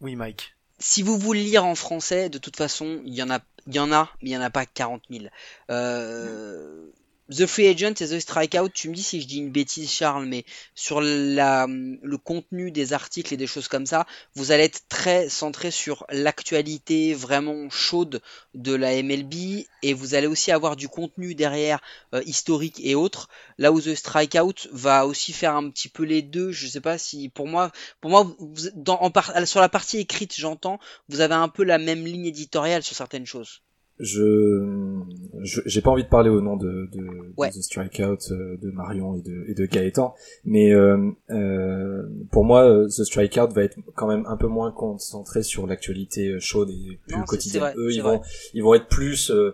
[0.00, 0.57] oui, Mike.
[0.78, 3.78] Si vous voulez lire en français, de toute façon, il y en a il y
[3.78, 5.26] en a, mais il n'y en a pas 40 000.
[5.70, 6.86] Euh,
[7.30, 10.24] The Free Agent et The Strikeout, tu me dis si je dis une bêtise Charles,
[10.24, 14.88] mais sur la, le contenu des articles et des choses comme ça, vous allez être
[14.88, 18.22] très centré sur l'actualité vraiment chaude
[18.54, 21.80] de la MLB et vous allez aussi avoir du contenu derrière
[22.14, 23.28] euh, historique et autres.
[23.58, 26.96] Là où The Strikeout va aussi faire un petit peu les deux, je sais pas
[26.96, 28.34] si pour moi, pour moi,
[28.74, 32.24] dans, en par, sur la partie écrite, j'entends, vous avez un peu la même ligne
[32.24, 33.60] éditoriale sur certaines choses
[34.00, 35.00] je
[35.42, 37.48] j'ai pas envie de parler au nom de, de, Ouais.
[37.50, 42.44] de The Strikeout euh, de Marion et de, et de Gaëtan mais euh, euh, pour
[42.44, 46.40] moi euh, The Strikeout va être quand même un peu moins concentré sur l'actualité euh,
[46.40, 48.16] chaude et plus Non, quotidienne vrai, eux ils vrai.
[48.18, 48.22] vont
[48.54, 49.52] ils vont être plus euh,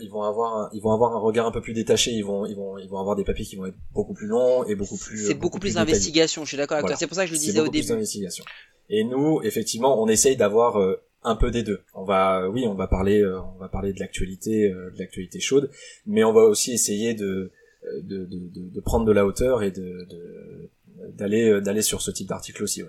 [0.00, 2.44] ils vont avoir un, ils vont avoir un regard un peu plus détaché ils vont
[2.46, 4.96] ils vont ils vont avoir des papiers qui vont être beaucoup plus longs et beaucoup
[4.96, 5.86] plus C'est beaucoup, plus détaillés.
[5.86, 6.94] d'investigation, je suis d'accord avec Voilà.
[6.96, 6.98] toi.
[6.98, 7.86] C'est pour ça que je le disais au plus début.
[7.88, 8.44] d'investigation.
[8.88, 11.80] Et nous, effectivement, on essaye d'avoir euh, un peu des deux.
[11.94, 15.40] On va, oui, on va parler, euh, on va parler de l'actualité, euh, de l'actualité
[15.40, 15.70] chaude,
[16.06, 17.50] mais on va aussi essayer de
[17.84, 20.06] euh, de, de, prendre de la hauteur et de
[21.14, 22.82] d'aller d'aller sur ce type d'article aussi.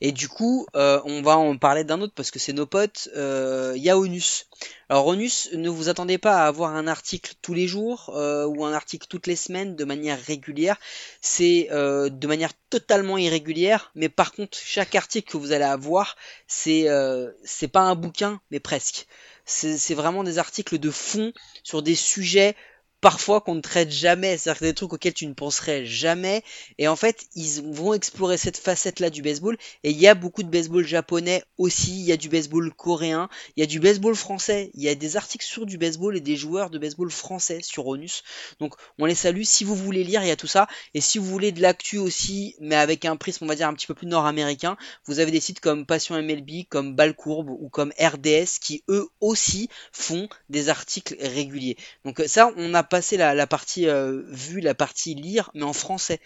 [0.00, 3.08] Et du coup, euh, on va en parler d'un autre parce que c'est nos potes.
[3.16, 4.46] Euh, Il y a Onus.
[4.88, 8.64] Alors Onus, ne vous attendez pas à avoir un article tous les jours euh, ou
[8.64, 10.78] un article toutes les semaines de manière régulière.
[11.20, 16.16] C'est euh, de manière totalement irrégulière, mais par contre, chaque article que vous allez avoir,
[16.46, 19.06] c'est euh, c'est pas un bouquin, mais presque.
[19.44, 21.32] C'est vraiment des articles de fond
[21.62, 22.54] sur des sujets
[23.00, 26.42] parfois qu'on ne traite jamais, c'est-à-dire des trucs auxquels tu ne penserais jamais.
[26.78, 29.56] Et en fait, ils vont explorer cette facette-là du baseball.
[29.84, 33.28] Et il y a beaucoup de baseball japonais aussi, il y a du baseball coréen,
[33.56, 36.20] il y a du baseball français, il y a des articles sur du baseball et
[36.20, 38.22] des joueurs de baseball français sur Onus.
[38.58, 39.42] Donc on les salue.
[39.42, 40.66] Si vous voulez lire, il y a tout ça.
[40.94, 43.74] Et si vous voulez de l'actu aussi, mais avec un prisme, on va dire, un
[43.74, 44.76] petit peu plus nord-américain,
[45.06, 49.68] vous avez des sites comme Passion MLB, comme Balcourbe ou comme RDS qui eux aussi
[49.92, 51.76] font des articles réguliers.
[52.04, 55.72] Donc ça, on a passé la, la partie euh, vue, la partie lire, mais en
[55.72, 56.20] français.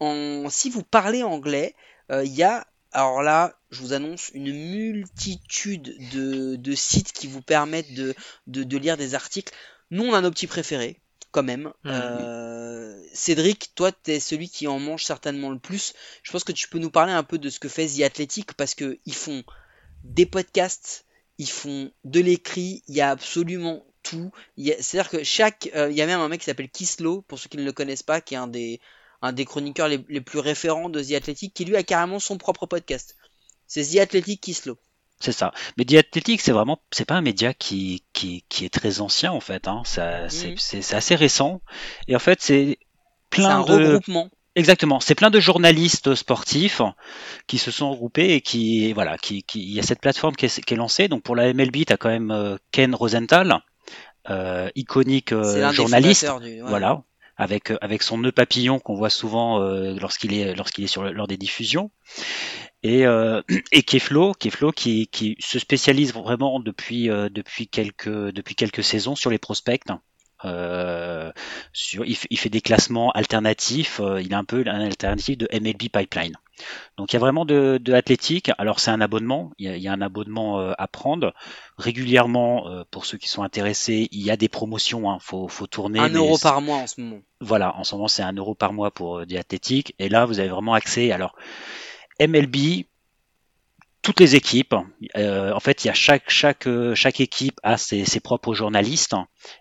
[0.00, 1.74] En, si vous parlez anglais,
[2.10, 7.26] euh, il y a, alors là, je vous annonce une multitude de, de sites qui
[7.26, 8.14] vous permettent de,
[8.46, 9.52] de, de lire des articles.
[9.90, 11.00] Nous, on a nos petits préférés,
[11.30, 11.72] quand même.
[11.84, 11.92] Mhm.
[11.92, 15.94] Euh, Cédric, toi, tu es celui qui en mange certainement le plus.
[16.22, 18.54] Je pense que tu peux nous parler un peu de ce que fait The Athletic,
[18.54, 19.44] parce que ils font
[20.04, 21.04] des podcasts,
[21.38, 24.30] ils font de l'écrit, il y a absolument tout.
[24.58, 25.70] C'est-à-dire que chaque...
[25.74, 27.72] euh, il y a même un mec qui s'appelle Kislo, pour ceux qui ne le
[27.72, 28.80] connaissent pas, qui est un des,
[29.22, 32.38] un des chroniqueurs les, les plus référents de The Athletic, qui lui a carrément son
[32.38, 33.16] propre podcast.
[33.66, 34.78] C'est The Athletic Kislo.
[35.20, 35.52] C'est ça.
[35.76, 39.32] Mais The Athletic, c'est vraiment, c'est pas un média qui, qui, qui est très ancien
[39.32, 39.66] en fait.
[39.68, 39.82] Hein.
[39.84, 40.54] C'est, Mhm.
[40.58, 41.60] c'est, assez récent.
[42.06, 42.78] Et en fait, c'est
[43.30, 44.30] plein un de, regroupement.
[44.54, 46.80] exactement, c'est plein de journalistes sportifs
[47.48, 50.46] qui se sont regroupés et qui, voilà, qui, qui, il y a cette plateforme qui
[50.46, 51.08] est, qui est lancée.
[51.08, 53.60] Donc pour la MLB, t'as quand même euh, Ken Rosenthal,
[54.74, 56.26] iconique euh, l'un des journaliste.
[56.26, 56.62] fondateurs du...
[56.62, 56.68] ouais.
[56.68, 57.02] Voilà,
[57.36, 61.02] avec euh, avec son nœud papillon qu'on voit souvent euh, lorsqu'il est lorsqu'il est sur
[61.04, 61.90] le- lors des diffusions.
[62.82, 68.54] Et euh, et Keflo, Keflo qui qui se spécialise vraiment depuis euh, depuis quelques depuis
[68.54, 69.82] quelques saisons sur les prospects.
[70.44, 71.32] Euh,
[71.72, 73.98] sur, il, fait, il fait des classements alternatifs.
[74.00, 76.36] euh, il est un peu un alternatif de MLB Pipeline.
[76.96, 78.50] Donc il y a vraiment de, de athlétique.
[78.58, 81.32] Alors c'est un abonnement, il y a, il y a un abonnement euh, à prendre
[81.76, 82.68] régulièrement.
[82.68, 85.10] euh, pour ceux qui sont intéressés, il y a des promotions.
[85.10, 86.00] Hein, faut, faut tourner.
[86.00, 87.20] Un euro par mois en ce moment.
[87.40, 89.94] Voilà, en ce moment c'est un euro par mois pour euh, des athlétiques.
[89.98, 91.12] Et là vous avez vraiment accès.
[91.12, 91.34] Alors
[92.20, 92.84] MLB,
[94.08, 94.74] toutes les équipes.
[95.18, 99.14] euh, en fait, il y a chaque chaque euh, chaque équipe a ses, propres journalistes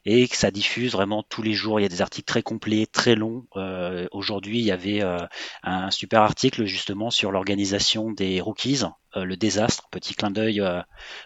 [0.06, 1.82] et que ça diffuse vraiment tous les jours.
[1.82, 3.46] Il y a des articles très complets, très longs.
[3.58, 5.04] Euh, Aujourd'hui, il y avait
[5.64, 8.84] un super article justement sur l'organisation des rookies,
[9.16, 10.64] le désastre, petit clin d'œil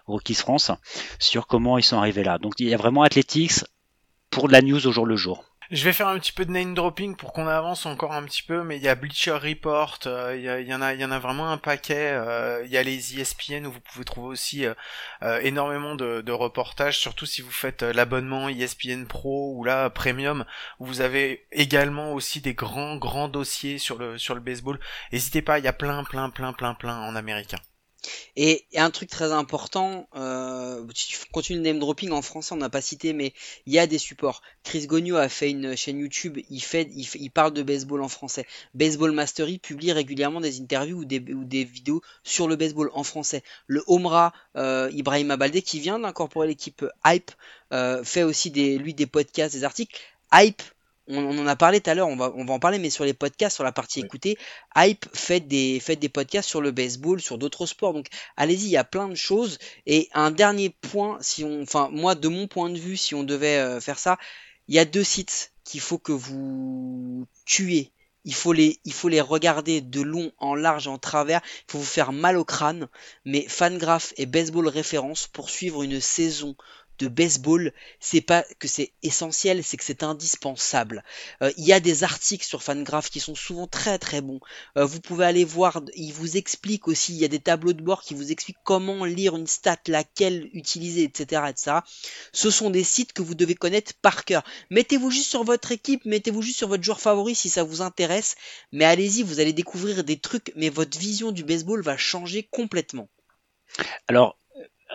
[0.07, 0.71] Rookies France,
[1.19, 2.39] sur comment ils sont arrivés là.
[2.39, 3.63] Donc il y a vraiment Athletics
[4.31, 5.50] pour de la news au jour le jour.
[5.71, 8.43] Je vais faire un petit peu de name dropping pour qu'on avance encore un petit
[8.43, 11.11] peu, mais il y a Bleacher Report, euh, il y, en a, il y en
[11.11, 12.11] a vraiment un paquet.
[12.11, 16.99] euh, il y a les ESPN où vous pouvez trouver aussi euh, énormément de, reportages,
[16.99, 20.43] surtout si vous faites l'abonnement ESPN Pro ou là Premium,
[20.79, 24.77] où vous avez également aussi des grands grands dossiers sur le sur le baseball.
[25.13, 27.59] N'hésitez pas, il y a plein plein plein plein plein en américain.
[28.35, 32.69] Et, un truc très important, euh, tu continues le name dropping en français, on n'a
[32.69, 33.33] pas cité, mais
[33.65, 34.41] il y a des supports.
[34.63, 38.45] Chris Gogno a fait une chaîne YouTube, il fait, il, parle de baseball en français.
[38.73, 43.03] Baseball Mastery publie régulièrement des interviews ou des, ou des vidéos sur le baseball en
[43.03, 43.43] français.
[43.67, 47.31] Le Omra euh, Ibrahim Abalde, qui vient d'incorporer l'équipe Hype,
[47.73, 49.99] euh, fait aussi des, lui des podcasts, des articles.
[50.33, 50.61] Hype,
[51.07, 52.89] on, on en a parlé tout à l'heure, on va, on va en parler, mais
[52.89, 54.37] sur les podcasts, sur la partie écoutée,
[54.75, 57.93] Hype fait des, fait des podcasts sur le baseball, sur d'autres sports.
[57.93, 59.57] Donc allez-y, il y a plein de choses.
[59.85, 63.23] Et un dernier point, si on, enfin moi de mon point de vue, si on
[63.23, 64.17] devait euh, faire ça,
[64.67, 67.91] il y a deux sites qu'il faut que vous tuez.
[68.23, 71.41] Il faut les, il faut les regarder de long, en large, en travers.
[71.67, 72.87] Il faut vous faire mal au crâne.
[73.25, 76.55] Mais Fangraph et Baseball Référence pour suivre une saison
[77.01, 81.03] de baseball, c'est pas que c'est essentiel, c'est que c'est indispensable.
[81.41, 84.39] Euh, il y a des articles sur Fangraph qui sont souvent très très bons.
[84.77, 87.81] Euh, vous pouvez aller voir, il vous explique aussi, il y a des tableaux de
[87.81, 91.77] bord qui vous expliquent comment lire une stat, laquelle utiliser, etc., etc.
[92.33, 94.43] Ce sont des sites que vous devez connaître par cœur.
[94.69, 98.35] Mettez-vous juste sur votre équipe, mettez-vous juste sur votre joueur favori si ça vous intéresse,
[98.71, 103.09] mais allez-y, vous allez découvrir des trucs, mais votre vision du baseball va changer complètement.
[104.07, 104.37] Alors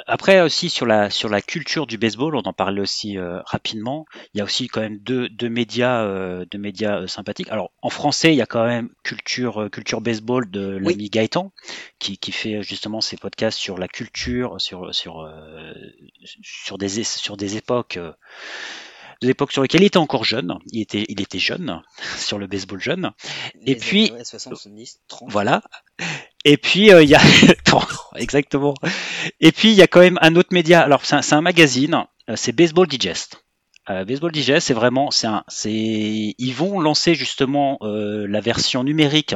[0.07, 4.05] après aussi sur la sur la culture du baseball, on en parlait aussi euh, rapidement.
[4.35, 7.49] Il y a aussi quand même deux, deux médias euh, deux médias euh, sympathiques.
[7.51, 10.93] Alors en français, il y a quand même culture euh, culture baseball de Oui.
[10.93, 11.53] l'ami Gaëtan
[11.99, 15.73] qui, qui fait justement ses podcasts sur la culture, sur sur euh,
[16.43, 18.13] sur des sur des époques euh,
[19.23, 20.59] des époques sur lesquelles il était encore jeune.
[20.73, 21.81] Il était il était jeune
[22.19, 23.13] sur le baseball jeune.
[23.65, 25.31] Et puis- années 60, 70, 30.
[25.31, 25.63] Voilà.
[26.49, 27.21] Et puis euh, il y a
[28.15, 28.75] exactement.
[29.41, 30.81] Et puis il y a quand même un autre média.
[30.81, 32.05] Alors c'est un, magazine.
[32.31, 33.43] euh, C'est Baseball Digest.
[33.91, 35.35] Euh, Baseball Digest, c'est vraiment, c'est
[35.69, 39.35] ils vont lancer justement la version numérique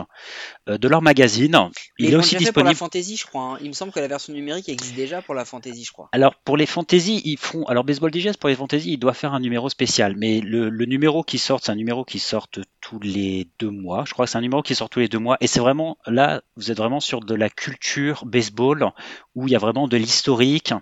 [0.79, 1.71] de leur magazine.
[1.99, 2.77] Il est aussi fait pour la disponible.
[2.77, 3.43] fantasy, je crois.
[3.43, 3.59] hein.
[3.63, 6.09] Il me semble que la version numérique existe déjà pour la fantasy, je crois.
[6.13, 7.65] Alors pour les fantasy, ils font.
[7.65, 10.85] Alors Baseball Digest pour les fantasy, il doit faire un numéro spécial, mais le, le
[10.87, 14.05] numéro qui sort, c'est un numéro qui sort tous les deux mois.
[14.07, 15.99] Je crois que c'est un numéro qui sort tous les deux mois, et c'est vraiment
[16.07, 18.91] là, vous êtes vraiment sur de la culture baseball
[19.35, 20.73] où il y a vraiment de l'historique,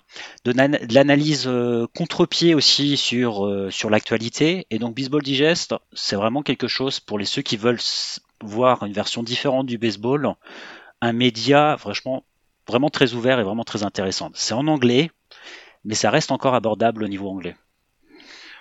[0.45, 0.53] de,
[0.93, 4.66] l'analyse euh, contre-pied aussi sur euh, sur l'actualité.
[4.70, 7.80] Et donc Baseball Digest, c'est vraiment quelque chose pour les ceux qui veulent
[8.43, 10.34] voir une version différente du baseball,
[11.01, 12.24] un média franchement
[12.66, 14.30] vraiment très ouvert et vraiment très intéressant.
[14.34, 15.11] C'est en anglais,
[15.84, 17.57] mais ça reste encore abordable au niveau anglais.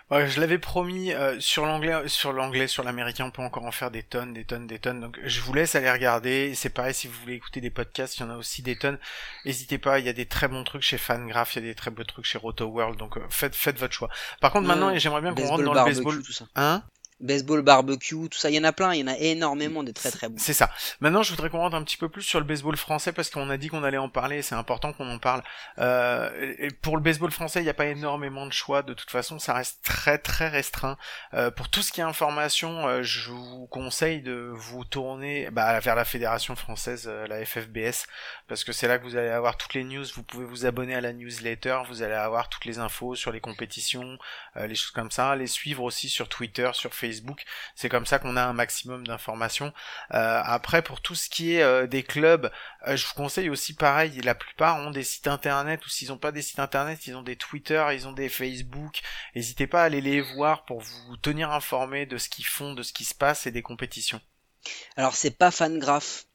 [0.09, 3.73] Ouais, je l'avais promis euh, sur l'anglais, sur l'anglais, sur l'américain, on peut encore en
[3.73, 5.01] faire des tonnes, des tonnes, des tonnes.
[5.01, 6.55] Donc je vous laisse aller regarder.
[6.55, 8.97] C'est pareil si vous voulez écouter des podcasts, il y en a aussi des tonnes.
[9.43, 11.75] N'hésitez pas, il y a des très bons trucs chez Fangraph, il y a des
[11.75, 12.97] très beaux trucs chez Roto World.
[12.97, 14.09] Donc euh, faites, faites votre choix.
[14.39, 16.23] Par contre, maintenant, j'aimerais bien qu'on rentre Baseball dans le baseball.
[16.23, 16.45] tout ça.
[16.55, 16.83] Hein?
[17.19, 18.49] Baseball barbecue, tout ça.
[18.49, 20.37] Il y en a plein, il y en a énormément de très très bons.
[20.37, 20.69] C'est ça.
[20.99, 23.49] Maintenant, je voudrais qu'on rentre un petit peu plus sur le baseball français parce qu'on
[23.49, 24.41] a dit qu'on allait en parler.
[24.41, 25.43] C'est important qu'on en parle.
[25.79, 28.83] Euh, et pour le baseball français, il n'y a pas énormément de choix.
[28.83, 30.97] De toute façon, ça reste très très restreint.
[31.33, 35.79] Euh, pour tout ce qui est information, euh, je vous conseille de vous tourner bah,
[35.79, 38.05] vers la fédération française, euh, la FFBS,
[38.47, 40.05] parce que c'est là que vous allez avoir toutes les news.
[40.15, 41.79] Vous pouvez vous abonner à la newsletter.
[41.87, 44.19] Vous allez avoir toutes les infos sur les compétitions,
[44.55, 45.35] euh, les choses comme ça.
[45.35, 47.06] Les suivre aussi sur Twitter, sur Facebook.
[47.75, 49.73] C'est comme ça qu'on a un maximum d'informations.
[50.13, 52.51] Euh, après, pour tout ce qui est euh, des clubs,
[52.87, 54.21] euh, je vous conseille aussi pareil.
[54.21, 57.23] La plupart ont des sites internet ou s'ils n'ont pas des sites internet, ils ont
[57.23, 59.01] des Twitter, ils ont des Facebook.
[59.35, 62.83] N'hésitez pas à aller les voir pour vous tenir informé de ce qu'ils font, de
[62.83, 64.21] ce qui se passe et des compétitions.
[64.95, 66.25] Alors c'est pas Fangraph,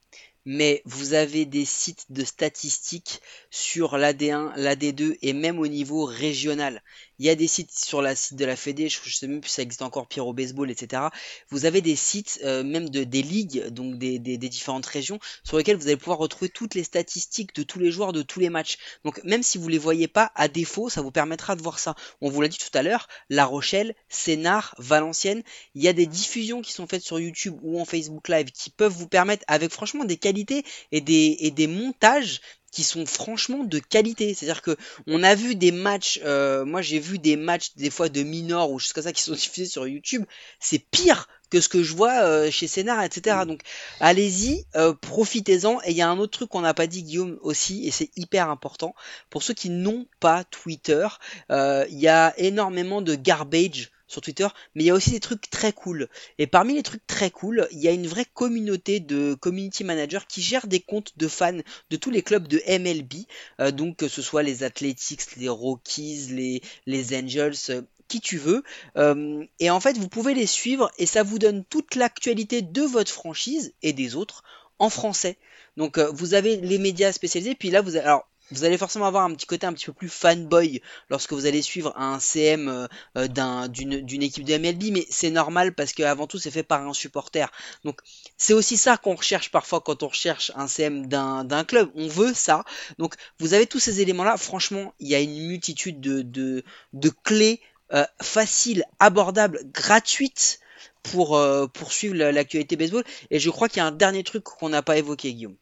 [0.45, 3.21] mais vous avez des sites de statistiques
[3.51, 6.83] sur l'AD1, l'AD2 et même au niveau régional.
[7.19, 9.51] Il y a des sites sur la site de la Fédé, je, sais même plus
[9.51, 11.03] si ça existe encore pire au baseball, etc.
[11.51, 15.57] Vous avez des sites, euh, même de, des ligues, donc des, des, différentes régions, sur
[15.57, 18.51] lesquelles vous allez pouvoir retrouver toutes les statistiques de tous les joueurs de tous les
[18.51, 18.79] matchs.
[19.05, 21.95] Donc même si vous les voyez pas, à défaut, ça vous permettra de voir ça.
[22.21, 25.43] On vous l'a dit tout à l'heure, La Rochelle, Sénart, Valenciennes,
[25.75, 28.71] il y a des diffusions qui sont faites sur YouTube ou en Facebook Live qui
[28.71, 32.41] peuvent vous permettre, avec franchement des qualités et des, et des montages
[32.73, 34.35] qui sont franchement de qualité.
[34.35, 38.09] C'est-à-dire que on a vu des matchs, euh, moi j'ai vu des matchs des fois
[38.09, 40.25] de minors ou choses comme ça qui sont diffusés sur YouTube,
[40.59, 43.41] c'est pire que ce que je vois euh, chez Sénart, etc.
[43.47, 43.61] Donc
[44.01, 45.81] allez-y, euh, profitez-en.
[45.85, 48.11] Et il y a un autre truc qu'on n'a pas dit Guillaume aussi, et c'est
[48.17, 48.95] hyper important.
[49.29, 51.07] Pour ceux qui n'ont pas Twitter,
[51.51, 55.21] euh, il y a énormément de garbage sur Twitter, mais il y a aussi des
[55.21, 56.09] trucs très cool.
[56.39, 60.27] Et parmi les trucs très cool, il y a une vraie communauté de community managers
[60.29, 61.59] qui gèrent des comptes de fans
[61.91, 63.27] de tous les clubs de MLB,
[63.61, 68.63] euh, donc que ce soit les Athletics, les Rockies, les, Angels, euh, qui tu veux.
[68.97, 72.83] Euh, et en fait, vous pouvez les suivre et ça vous donne toute l'actualité de
[72.83, 74.43] votre franchise et des autres
[74.79, 75.39] en français.
[75.79, 79.25] Donc vous avez les médias spécialisés, puis là vous avez, alors vous allez forcément avoir
[79.25, 80.81] un petit côté un petit peu plus fanboy
[81.11, 82.87] lorsque vous allez suivre un CM euh,
[83.17, 86.63] euh, d'un- d'une d'une équipe de MLB, mais c'est normal parce qu'avant tout c'est fait
[86.63, 87.51] par un supporter.
[87.85, 88.01] Donc
[88.37, 91.91] c'est aussi ça qu'on recherche parfois quand on recherche un CM d'un d'un club.
[91.95, 92.65] On veut ça.
[92.99, 94.37] Donc vous avez tous ces éléments-là.
[94.37, 97.61] Franchement, il y a une multitude de, de, de clés
[97.93, 100.61] euh, faciles, abordables, gratuites
[101.03, 103.05] pour, euh, pour suivre la- l'actualité baseball.
[103.31, 105.57] Et je crois qu'il y a un dernier truc qu'on n'a pas évoqué, Guillaume.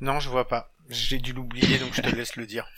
[0.00, 0.69] Non, je vois pas.
[0.90, 2.68] J'ai dû l'oublier, donc je te laisse le dire.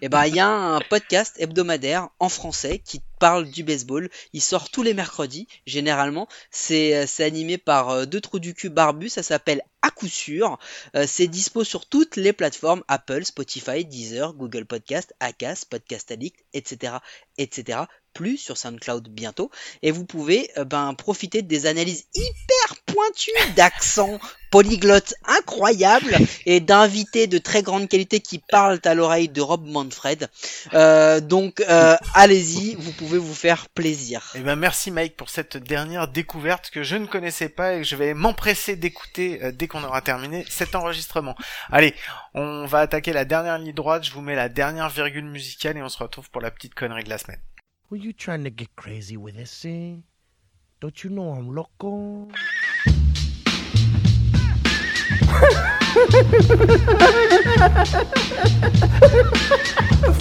[0.00, 4.08] Et ben, il y a un podcast hebdomadaire en français qui parle du baseball.
[4.32, 6.28] Il sort tous les mercredis, généralement.
[6.50, 9.08] C'est euh, animé par euh, deux trous du cul barbus.
[9.10, 10.58] Ça s'appelle À coup sûr.
[10.94, 16.44] Euh, c'est dispo sur toutes les plateformes Apple, Spotify, Deezer, Google Podcast, Acast, Podcast Addict,
[16.52, 16.94] etc.,
[17.36, 17.80] etc.
[18.12, 19.50] Plus sur SoundCloud bientôt.
[19.82, 24.18] Et vous pouvez ben, profiter des analyses hyper pointues d'accent
[24.52, 26.14] polyglotte incroyable
[26.44, 30.28] et d'invités de très grande qualité qui parlent à l'oreille de Rob Manfred.
[30.74, 34.30] Euh, donc euh, allez-y, vous pouvez vous faire plaisir.
[34.34, 37.86] Eh ben merci Mike pour cette dernière découverte que je ne connaissais pas et que
[37.86, 41.34] je vais m'empresser d'écouter euh, dès qu'on aura terminé cet enregistrement.
[41.70, 41.94] Allez,
[42.34, 45.82] on va attaquer la dernière ligne droite, je vous mets la dernière virgule musicale et
[45.82, 47.40] on se retrouve pour la petite connerie de la semaine.
[47.90, 49.96] Were you trying to get crazy with this, eh?
[50.82, 52.28] Don't you know I'm loco?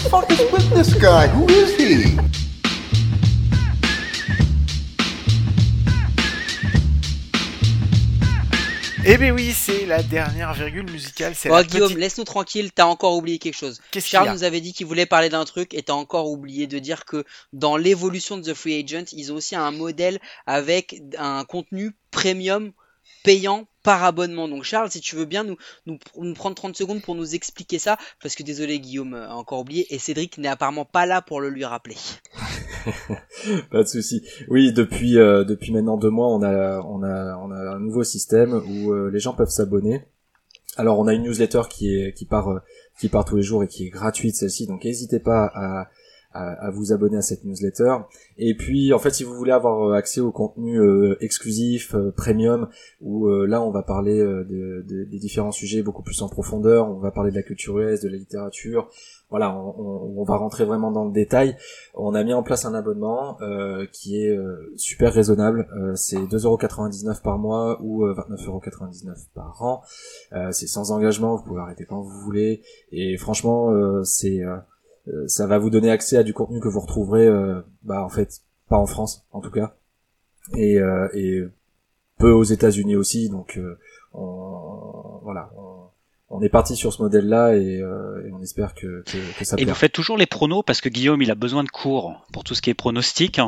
[0.09, 1.27] Fuck is with this guy?
[1.27, 2.17] Who is he?
[9.03, 11.97] Eh ben oui, c'est la dernière virgule musicale, c'est la Guillaume, petite...
[11.97, 13.81] laisse-nous tranquille, t'as encore oublié quelque chose.
[13.99, 17.03] Charles nous avait dit qu'il voulait parler d'un truc et t'as encore oublié de dire
[17.05, 21.95] que dans l'évolution de The Free Agent, ils ont aussi un modèle avec un contenu
[22.11, 22.73] premium
[23.23, 24.47] payant par abonnement.
[24.47, 28.35] Donc Charles, si tu veux bien nous, prendre 30 secondes pour nous expliquer ça, parce
[28.35, 31.65] que désolé Guillaume a encore oublié et Cédric n'est apparemment pas là pour le lui
[31.65, 31.95] rappeler.
[33.71, 34.23] Pas de souci.
[34.49, 38.91] Oui, depuis euh, depuis maintenant deux mois, on a on a un nouveau système où
[38.91, 40.03] euh, les gens peuvent s'abonner.
[40.77, 42.59] Alors, on a une newsletter qui est qui part euh,
[42.99, 45.89] qui part tous les jours et qui est gratuite celle-ci, donc n'hésitez pas à,
[46.33, 47.97] à à vous abonner à cette newsletter.
[48.37, 52.11] Et puis, en fait, si vous voulez avoir euh, accès au contenu euh, exclusif, euh,
[52.11, 52.67] premium,
[53.01, 56.29] où euh, là, on va parler euh, de- de- des différents sujets beaucoup plus en
[56.29, 56.89] profondeur.
[56.89, 58.89] On va parler de la culture US, de la littérature.
[59.29, 61.55] Voilà, on, on- on va rentrer vraiment dans le détail.
[61.95, 64.37] On a mis en place un abonnement euh, qui est
[64.77, 65.67] super raisonnable.
[65.95, 69.81] C'est 2,99€ par mois ou euh, 29,99€ par an.
[70.51, 72.61] C'est sans engagement, vous pouvez arrêter quand vous voulez.
[72.91, 73.71] Et franchement,
[74.03, 74.41] c'est
[75.27, 78.41] ça va vous donner accès à du contenu que vous retrouverez, euh, bah en fait,
[78.69, 79.75] pas en France en tout cas,
[80.55, 81.41] et, euh, et
[82.17, 83.29] peu aux États-Unis aussi.
[83.29, 83.77] Donc euh,
[84.13, 85.87] on, voilà, on,
[86.29, 89.55] on est parti sur ce modèle-là et, euh, et on espère que, que, que ça
[89.57, 92.43] Et vous faites toujours les pronos parce que Guillaume il a besoin de cours pour
[92.43, 93.39] tout ce qui est pronostic.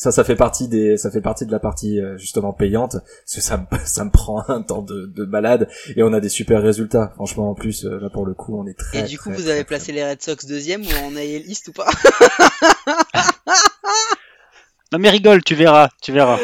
[0.00, 3.34] Ça, ça fait partie des, ça fait partie de la partie euh, justement payante, parce
[3.34, 6.28] que ça, me- ça me prend un temps de, de malade et on a des
[6.28, 7.10] super résultats.
[7.16, 9.00] Franchement, en plus, euh, là pour le coup, on est très.
[9.00, 11.16] et du coup, très, vous très, avez très placé les Red Sox deuxième ou en
[11.16, 11.88] AL East ou pas
[14.92, 16.38] Non mais rigole, tu verras, tu verras.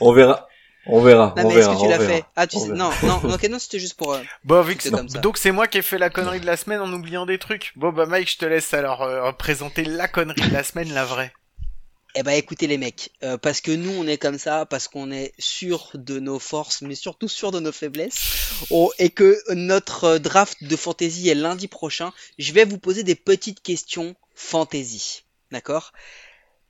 [0.00, 0.48] On verra,
[0.86, 1.74] on verra, Non on mais est-ce verra.
[1.76, 2.68] que tu l'as fait Ah tu sais...
[2.68, 4.12] Non, non, ok, non, c'était juste pour...
[4.14, 5.20] euh, Bon, vu que comme ça.
[5.20, 7.72] donc c'est moi qui ai fait la connerie de la semaine en oubliant des trucs.
[7.76, 11.04] Bon bah Mike, je te laisse alors euh, présenter la connerie de la semaine, la
[11.06, 11.32] vraie.
[12.18, 15.10] Eh ben écoutez les mecs, euh, parce que nous on est comme ça, parce qu'on
[15.10, 20.04] est sûr de nos forces, mais surtout sûr de nos faiblesses, Oh, et que notre
[20.04, 25.24] euh, draft de fantasy est lundi prochain, je vais vous poser des petites questions fantasy.
[25.50, 25.92] D'accord?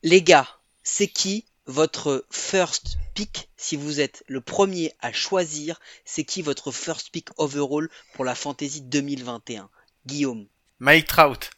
[0.03, 0.49] Les gars,
[0.83, 5.79] c'est qui votre first pick si vous êtes le premier à choisir?
[6.05, 9.71] C'est qui votre first pick overall pour la Fantasy 2021
[10.07, 10.49] Guillaume.
[10.81, 11.51] Mike Trout.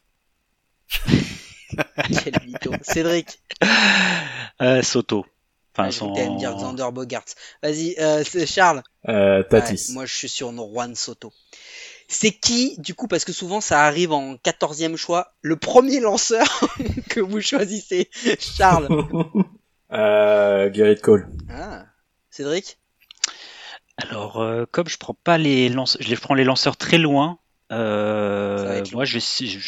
[2.23, 2.73] Quel mytho.
[2.83, 3.43] Cédric.
[4.61, 5.27] Euh, Soto.
[5.75, 6.37] Enfin, Ah, je son...
[6.37, 7.25] dire Xander Bogarts.
[7.63, 8.83] Vas-y, euh, Charles.
[9.09, 9.89] Euh, Tatis.
[9.89, 11.33] Ouais, moi, je suis sur Juan Soto.
[12.09, 16.47] C'est qui, du coup, parce que souvent ça arrive en 14e choix, le premier lanceur
[17.11, 18.09] que vous choisissez
[18.41, 18.89] Charles?
[19.93, 21.29] euh, Garrett Cole.
[21.51, 21.85] Ah.
[22.31, 22.79] Cédric?
[23.99, 27.39] Alors, euh, comme je prends pas les lanceurs, je les prends les lanceurs très loin.
[27.73, 29.19] Euh, moi, je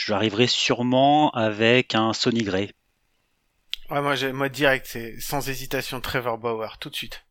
[0.07, 2.71] j'arriverai sûrement avec un Sonny Gray.
[3.91, 7.23] Ouais, moi, j'ai, moi, direct, c'est sans hésitation Trevor Bauer, tout de suite.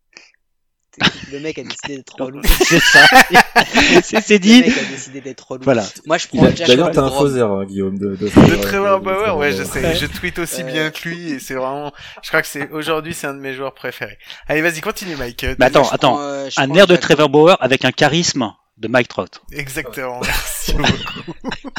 [1.31, 2.41] Le mec a décidé d'être relou.
[2.65, 3.05] C'est ça.
[4.03, 4.61] c'est c'est Le dit.
[4.61, 5.63] mec a décidé d'être relou.
[5.63, 5.85] Voilà.
[6.07, 9.53] Moi, je prends D'ailleurs, t'as un faux erreur, Guillaume, de, de, De Trevor Bauer, ouais,
[9.53, 12.69] je sais, je tweet aussi bien que lui, et c'est vraiment, je crois que c'est,
[12.71, 14.17] aujourd'hui, c'est un de mes joueurs préférés.
[14.47, 15.43] Allez, vas-y, continue, Mike.
[15.45, 16.19] Euh, Mais attends, attends.
[16.19, 19.41] euh, Un air de Trevor Bauer avec un charisme de Mike Trout.
[19.51, 21.33] Exactement, merci beaucoup.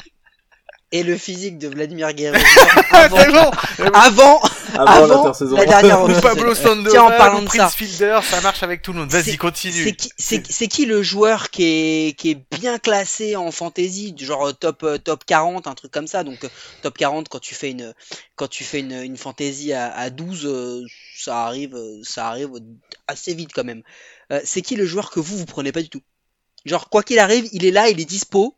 [0.93, 2.43] Et le physique de Vladimir Guerrero
[2.91, 3.51] avant, c'est bon!
[3.95, 4.41] avant,
[4.75, 5.55] Avant, avant l'intersaison.
[5.57, 6.21] la dernière.
[6.21, 7.69] Pablo Sandoval, Tiens, en parlant de Prince ça.
[7.71, 9.09] Fielder, ça marche avec tout le monde.
[9.09, 9.85] Vas-y, continue.
[9.85, 14.13] C'est qui, c'est, c'est qui le joueur qui est, qui est bien classé en fantasy,
[14.13, 16.25] du genre euh, top, euh, top 40, un truc comme ça.
[16.25, 16.49] Donc, euh,
[16.83, 17.95] top 40, quand tu fais une,
[18.35, 20.83] quand tu fais une, une fantasy à, à 12, euh,
[21.17, 22.51] ça arrive, ça arrive
[23.07, 23.85] assez vite quand même.
[24.43, 26.03] C'est qui le joueur que vous, vous prenez pas du tout?
[26.65, 28.57] Genre, quoi qu'il arrive, il est là, il est dispo.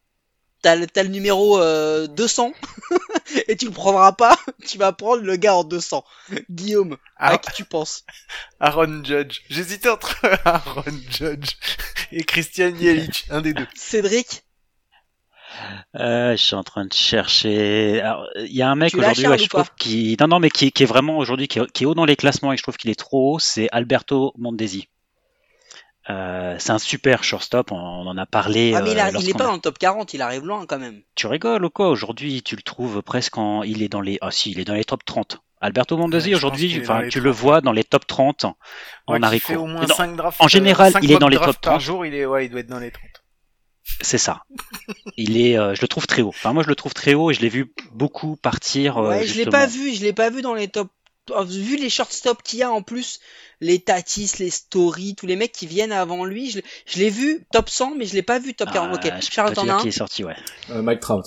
[0.63, 2.53] T'as le, t'as le numéro euh, 200
[3.49, 4.37] et tu le prendras pas.
[4.67, 6.05] Tu vas prendre le gars en 200.
[6.51, 8.05] Guillaume, à Ah, qui tu penses?
[8.61, 9.41] Aaron Judge.
[9.51, 11.57] J'hésitais entre Aaron Judge
[12.13, 13.67] et Christian Yelich, un des deux.
[13.75, 14.45] Cédric?
[15.97, 18.03] Euh, je suis en train de chercher.
[18.39, 20.83] Il y a un mec aujourd'hui, ouais, je trouve qui, non, non, mais qui, qui
[20.85, 22.91] est vraiment aujourd'hui, qui, est- qui est haut dans les classements et je trouve qu'il
[22.91, 23.39] est trop haut.
[23.39, 24.89] C'est Alberto Mondesi.
[26.11, 27.71] Euh, c'est un super shortstop.
[27.71, 28.75] On, on en a parlé.
[28.75, 30.45] Ah, mais il, a- euh, il est pas a- dans le top 40, il arrive
[30.45, 31.01] loin quand même.
[31.15, 31.89] Tu rigoles ou quoi?
[31.91, 33.63] Aujourd'hui, tu le trouves presque en.
[33.63, 34.19] Il est dans les.
[34.21, 35.41] Ah si, il est dans les top 30.
[35.61, 37.41] Alberto Mondesi Ouais, aujourd'hui, enfin, tu le 30.
[37.41, 38.51] vois dans les top 30 Ouais,
[39.19, 39.55] en haricot.
[39.55, 40.41] au moins Non, 5 drafts.
[40.43, 41.81] en général, euh, cinq il est dans les top par 30.
[41.81, 43.05] jour, il est, ouais, il doit être dans les 30.
[44.01, 44.43] C'est ça.
[45.17, 46.29] Il est, euh, je le trouve très haut.
[46.31, 48.99] Enfin, moi, je le trouve très haut et je l'ai vu beaucoup partir.
[48.99, 50.89] euh, ouais, je l'ai pas vu, je l'ai pas vu dans les top.
[51.31, 53.21] Oh, Vu les shortstops qu'il y a en plus,
[53.61, 57.11] les Tatis, les Story, tous les mecs qui viennent avant lui, je l'ai- je l'ai
[57.11, 58.99] vu top 100, mais je l'ai pas vu top 40.
[59.03, 60.37] Ah, ok, Charles, te t'en dire as un qui est sorti, ouais.
[60.71, 61.25] Euh, Mike Trout.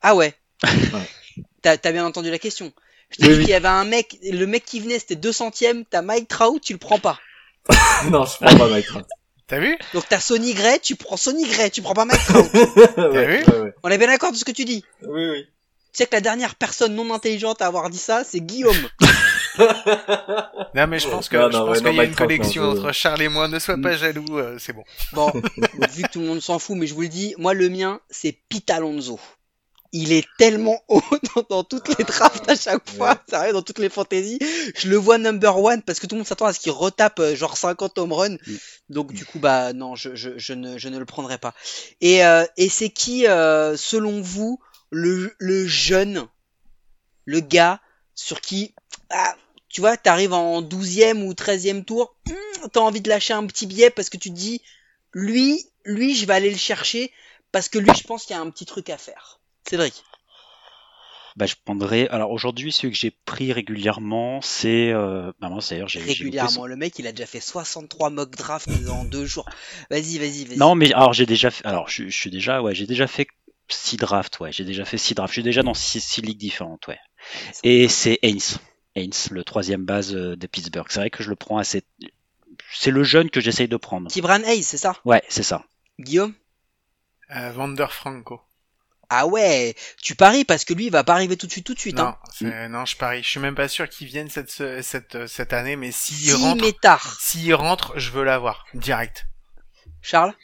[0.00, 0.34] Ah ouais.
[0.64, 1.08] Ouais.
[1.62, 2.72] T'as t'as bien entendu la question.
[3.10, 3.44] Je t'ai Oui, dit oui.
[3.44, 6.72] qu'il y avait un mec, le mec qui venait c'était 200ème, t'as Mike Trout, tu
[6.72, 7.18] le prends pas.
[8.10, 9.04] non, je prends pas Mike Trout.
[9.46, 9.78] T'as vu?
[9.94, 12.52] Donc t'as Sonny Gray, tu prends Sonny Gray, tu prends pas Mike Trout.
[12.96, 13.44] ouais, vu?
[13.52, 13.72] ouais.
[13.82, 14.84] On est bien d'accord de ce que tu dis?
[15.02, 15.46] Oui, oui.
[15.92, 18.76] Tu sais que la dernière personne non intelligente à avoir dit ça, c'est Guillaume.
[20.74, 22.14] Non, mais je pense que, Non, je non, pense ouais, qu'il non, y a une
[22.14, 23.48] connexion entre Charles et moi.
[23.48, 24.84] Ne sois pas jaloux, euh, c'est bon.
[25.14, 25.32] Bon,
[25.90, 28.00] vu que tout le monde s'en fout, mais je vous le dis, moi le mien,
[28.08, 29.18] c'est Pete Alonso.
[29.92, 31.02] Il est tellement haut
[31.34, 33.16] dans, dans toutes les drafts à chaque fois, Ouais.
[33.28, 34.38] sérieux, dans toutes les fantaisies.
[34.76, 37.18] Je le vois number one parce que tout le monde s'attend à ce qu'il retape
[37.20, 38.36] euh, genre 50 home runs.
[38.46, 38.54] Mm.
[38.90, 41.54] Donc du coup, bah non, je, je, je, ne, je ne le prendrai pas.
[42.02, 44.60] Et, euh, et c'est qui, euh, selon vous,
[44.90, 46.26] le, le jeune,
[47.24, 47.80] le gars
[48.14, 48.74] sur qui,
[49.10, 49.36] ah,
[49.68, 53.66] tu vois, t'arrives en 12e ou 13e tour, hmm, t'as envie de lâcher un petit
[53.66, 54.62] billet parce que tu te dis,
[55.12, 57.12] lui, lui, je vais aller le chercher
[57.52, 59.40] parce que lui, je pense qu'il y a un petit truc à faire.
[59.68, 60.04] Cédric.
[61.36, 62.08] Bah, je prendrais.
[62.08, 64.90] Alors aujourd'hui, celui que j'ai pris régulièrement, c'est.
[64.90, 65.30] Euh...
[65.40, 69.04] Bah, moi, d'ailleurs, j'ai Régulièrement, le mec, il a déjà fait 63 mock drafts en
[69.04, 69.48] deux jours.
[69.88, 70.58] Vas-y, vas-y, vas-y.
[70.58, 71.64] Non, mais alors j'ai déjà fait.
[71.64, 73.28] Alors je, je suis déjà, ouais, j'ai déjà fait
[73.68, 75.30] six drafts, ouais, j'ai déjà fait six drafts.
[75.32, 76.98] Je suis déjà dans six, six ligues différentes, ouais.
[77.62, 78.38] Et c'est Haynes,
[78.94, 80.86] Haynes, le troisième base euh, de Pittsburgh.
[80.90, 81.82] C'est vrai que je le prends assez.
[82.72, 84.10] C'est le jeune que j'essaye de prendre.
[84.10, 84.94] Kibran Hayes, c'est ça?
[85.04, 85.64] Ouais, c'est ça.
[86.00, 86.34] Guillaume?
[87.34, 88.40] Euh, Vander Franco.
[89.10, 91.72] Ah ouais, tu paries parce que lui, il va pas arriver tout de suite, tout
[91.72, 91.96] de suite.
[91.96, 92.68] Non, Hein.
[92.68, 93.22] non, je parie.
[93.22, 96.32] Je suis même pas sûr qu'il vienne cette, ce- cette, cette année, mais s'il Si
[96.34, 96.64] rentre,
[97.18, 98.66] s'il rentre, je veux l'avoir.
[98.74, 99.26] Direct.
[100.02, 100.34] Charles?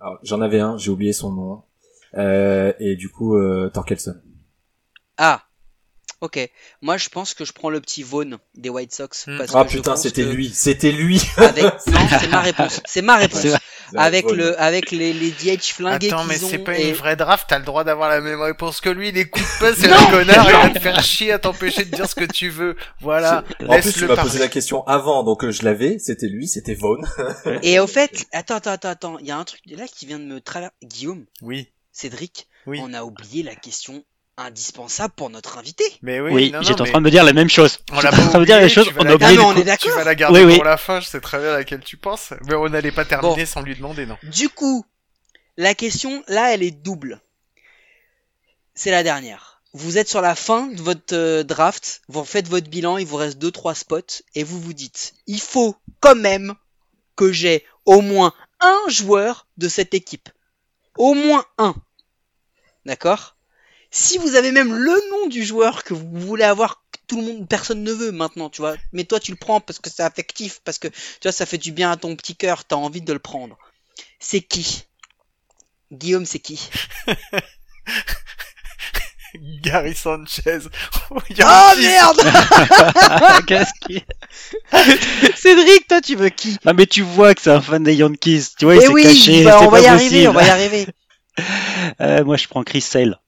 [0.00, 1.62] Alors, J'en avais un, j'ai oublié son nom.
[2.16, 4.14] Euh, et du coup, euh, Torkelson.
[5.18, 5.42] Ah.
[6.22, 6.38] Ok.
[6.80, 9.26] Moi, je pense que je prends le petit Vaughn des White Sox.
[9.26, 9.36] Hmm.
[9.36, 11.20] Parce Ah que putain, c'était que lui, c'était lui.
[11.36, 11.64] Avec...
[11.88, 12.80] Non, c'est ma réponse.
[12.86, 13.46] C'est ma réponse.
[13.94, 17.46] Avec le, avec les, les DH flingués Attends, mais c'est pas et- une vraie draft,
[17.48, 20.44] t'as le droit d'avoir la même réponse que lui, il écoute pas, c'est un connard,
[20.50, 22.74] il va te faire chier à t'empêcher de dire ce que tu veux.
[23.00, 23.44] Voilà.
[23.68, 26.74] En plus, tu m'as posé la question avant, donc euh, je l'avais, c'était lui, c'était
[26.74, 27.06] Vaughn.
[27.62, 30.18] Et au fait, attends, attends, attends, attends, il y a un truc là qui vient
[30.18, 30.74] de me traverser.
[30.82, 31.68] Guillaume, Oui.
[31.96, 32.78] Cédric, Oui.
[32.82, 34.04] on a oublié la question
[34.36, 35.82] indispensable pour notre invité.
[36.02, 37.78] Mais oui, j'étais en mais train de me dire la même chose.
[37.90, 38.86] On l'a pas dire oublié, chose.
[38.88, 39.90] tu vas On la a oublié on est d'accord.
[39.92, 40.54] Tu vas la garder Oui, oui.
[40.56, 42.34] pour la fin, je sais très bien à laquelle tu penses.
[42.46, 43.50] Mais on n'allait pas terminer Bon.
[43.50, 44.18] sans lui demander, non.
[44.24, 44.84] Du coup,
[45.56, 47.22] la question, là, elle est double.
[48.74, 49.62] C'est la dernière.
[49.72, 53.16] Vous êtes sur la fin de votre euh, draft, vous faites votre bilan, il vous
[53.16, 56.54] reste 2-3 spots, et vous vous dites, il faut quand même
[57.14, 60.28] que j'ai au moins un joueur de cette équipe.
[60.98, 61.74] Au moins un.
[62.86, 63.36] D'accord?
[63.90, 67.22] Si vous avez même le nom du joueur que vous voulez avoir, que tout le
[67.26, 70.02] monde, personne ne veut maintenant, tu vois, mais toi tu le prends parce que c'est
[70.02, 73.00] affectif, parce que tu vois, ça fait du bien à ton petit cœur, t'as envie
[73.02, 73.56] de le prendre.
[74.18, 74.84] C'est qui?
[75.92, 76.68] Guillaume, c'est qui?
[79.62, 80.60] Gary Sanchez.
[81.10, 81.82] Oh Yankees.
[81.82, 82.20] merde
[83.46, 84.02] Qu'est-ce qui-
[85.36, 86.56] Cédric, toi tu veux qui?
[86.64, 88.46] Ah mais tu vois que c'est un fan des Yankees.
[88.58, 89.44] Tu vois, il Eh s'est oui, caché.
[89.44, 90.86] bah, on va y arriver, on va y arriver.
[92.00, 93.20] Euh, moi, je prends Chris Sale.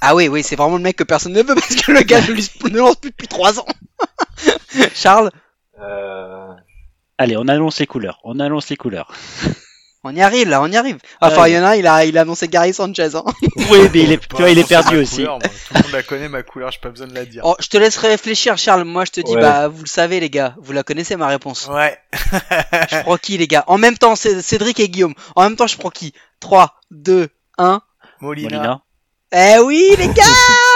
[0.00, 2.20] Ah oui, oui, c'est vraiment le mec que personne ne veut parce que le gars
[2.20, 3.66] ne, lui- ne lance plus depuis 3 ans.
[4.94, 5.30] Charles,
[5.80, 6.48] Euh,
[7.18, 8.18] Allez, on annonce les couleurs.
[8.24, 9.12] On annonce les couleurs.
[10.02, 10.98] on y arrive là, on y arrive.
[11.20, 11.52] Enfin, Ouais.
[11.52, 13.14] il y en a, il a, il a annoncé Gary Sanchez.
[13.14, 13.24] Hein.
[13.70, 15.16] Oui, mais il est, tu vois, il est annoncer perdu aussi.
[15.16, 15.48] couleur, moi.
[15.48, 17.42] Tout le monde la connaît, ma couleur, j'ai pas besoin de la dire.
[17.44, 18.84] Oh, je te laisse réfléchir, Charles.
[18.84, 19.40] Moi, je te dis, Ouais.
[19.40, 21.68] bah, vous le savez, les gars, vous la connaissez ma réponse.
[21.68, 21.96] Ouais.
[22.90, 23.64] Je prends qui, les gars?
[23.68, 25.14] En même temps, c'est Cédric et Guillaume.
[25.36, 26.12] En même temps, je prends qui?
[26.40, 27.28] 3, 2,
[27.58, 27.80] 1.
[28.20, 28.56] Molina.
[28.56, 28.82] Molina.
[29.30, 30.73] Eh oui, les gars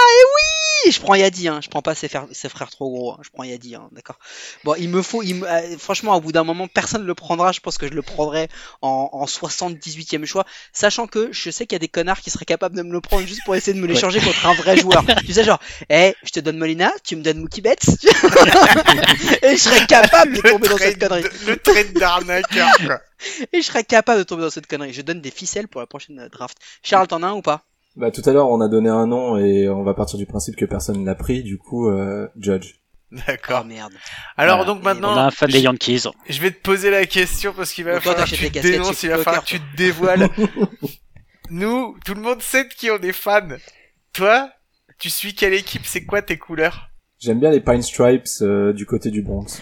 [0.89, 1.59] Je prends Yadi, hein.
[1.63, 3.17] je prends pas ses frères, ses frères trop gros, hein.
[3.21, 3.89] je prends Yadi, hein.
[3.91, 4.17] d'accord.
[4.63, 7.15] Bon, il me faut, il me- euh, franchement, au bout d'un moment, personne ne le
[7.15, 8.47] prendra, je pense que je le prendrai
[8.81, 12.45] en, en 78e choix, sachant que je sais qu'il y a des connards qui seraient
[12.45, 15.03] capables de me le prendre juste pour essayer de me l'échanger contre un vrai joueur.
[15.25, 15.59] Tu sais, genre,
[15.89, 17.87] eh, je te donne Molina, tu me donnes Mookie Betts,
[19.43, 21.23] et je serais capable de tomber dans cette connerie.
[21.45, 22.99] le trade d'arnaqueur, quoi.
[23.51, 24.93] Et je serais capable de tomber dans cette connerie.
[24.93, 26.57] Je donne des ficelles pour la prochaine draft.
[26.83, 27.65] Charles, t'en as un ou pas?
[27.99, 30.55] Bah, tout à l'heure, on a donné un nom et on va partir du principe
[30.55, 31.43] que personne l'a pris.
[31.43, 32.75] Du coup, euh, Judge.
[33.11, 33.61] D'accord.
[33.63, 33.91] Oh merde.
[34.37, 34.71] Alors Voilà.
[34.71, 36.03] donc Et On a maintenant, un fan des Yankees.
[36.29, 39.01] je vais te poser la question parce qu'il va Donc falloir que tu te dénonces,
[39.03, 40.29] il va falloir que tu te dévoiles.
[41.49, 43.57] Nous, tout le monde sait de qui on est fan.
[44.13, 44.49] Toi,
[44.99, 45.81] tu suis quelle équipe?
[45.85, 46.89] C'est quoi tes couleurs?
[47.19, 49.59] J'aime bien les Pine Stripes euh, du côté du Bronx.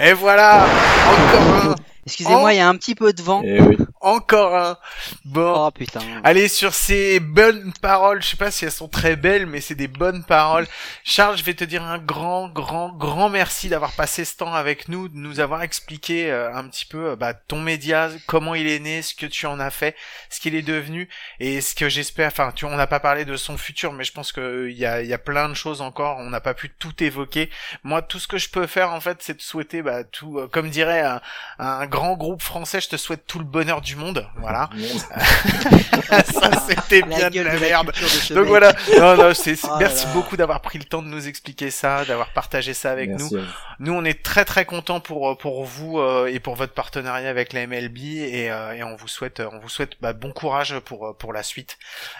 [0.00, 0.64] Et voilà,
[1.08, 1.74] encore un,
[2.06, 2.48] Excusez-moi, Oh.
[2.50, 3.42] il y a un petit peu de vent.
[3.42, 3.76] Et oui.
[4.04, 4.78] Encore un.
[5.24, 6.00] Bon, Oh putain.
[6.24, 9.74] Allez, sur ces bonnes paroles, je sais pas si elles sont très belles, mais c'est
[9.74, 10.66] des bonnes paroles.
[11.04, 14.88] Charles, je vais te dire un grand, grand, grand merci d'avoir passé ce temps avec
[14.88, 18.66] nous, de nous avoir expliqué euh, un petit peu euh, bah, ton média, comment il
[18.66, 19.96] est né, ce que tu en as fait,
[20.28, 21.08] ce qu'il est devenu,
[21.40, 22.28] et ce que j'espère.
[22.28, 24.86] Enfin, tu, on n'a pas parlé de son futur, mais je pense que il y
[24.86, 26.18] a, y a plein de choses encore.
[26.18, 27.48] On n'a pas pu tout évoquer.
[27.84, 30.48] Moi, tout ce que je peux faire, en fait, c'est de souhaiter, bah, tout, euh,
[30.48, 31.20] comme dirait un,
[31.58, 34.26] un grand groupe français, je te souhaite tout le bonheur du monde.
[34.36, 34.70] Voilà.
[36.32, 37.92] Ça, c'était bien de la de la merde.
[38.30, 40.12] de Donc voilà, non, non, c'est, Oh merci là.
[40.12, 43.40] beaucoup d'avoir pris le temps de nous expliquer ça, d'avoir partagé ça avec Merci nous.
[43.80, 47.52] Nous, on est très très contents pour pour vous euh, et pour votre partenariat avec
[47.52, 51.16] la MLB et, euh, et on vous souhaite on vous souhaite bah, bon courage pour
[51.16, 51.78] pour la suite.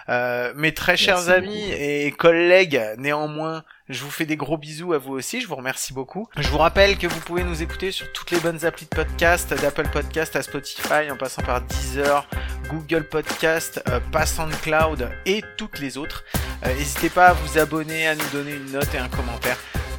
[0.08, 1.76] Euh, mes très chers Merci amis beaucoup.
[1.78, 3.64] et collègues, néanmoins.
[3.90, 6.26] Je vous fais des gros bisous à vous aussi, je vous remercie beaucoup.
[6.38, 9.52] Je vous rappelle que vous pouvez nous écouter sur toutes les bonnes applis de podcast,
[9.52, 12.26] d'Apple Podcast à Spotify, en passant par Deezer,
[12.70, 16.24] Google Podcast, euh, SoundCloud et toutes les autres.
[16.64, 19.58] Euh, N'hésitez pas à vous abonner, à nous donner une note et un commentaire.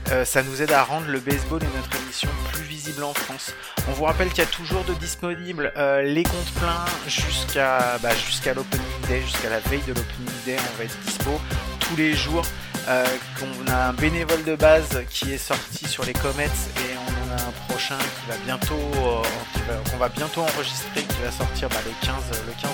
[0.09, 3.53] Euh, ça nous aide à rendre le baseball et notre émission plus visible en France.
[3.87, 8.15] On vous rappelle qu'il y a toujours de disponibles euh, les comptes pleins jusqu'à bah,
[8.15, 10.57] jusqu'à l'opening day, jusqu'à la veille de l'opening day.
[10.73, 11.39] On va être dispo
[11.81, 12.43] tous les jours.
[12.87, 13.03] Euh,
[13.39, 17.35] qu'on a un bénévole de base qui est sorti sur les Comets et on en
[17.35, 19.21] a un prochain qui va bientôt euh,
[19.67, 22.15] va- qu'on va bientôt enregistrer qui va sortir bah, le 15
[22.45, 22.71] le 15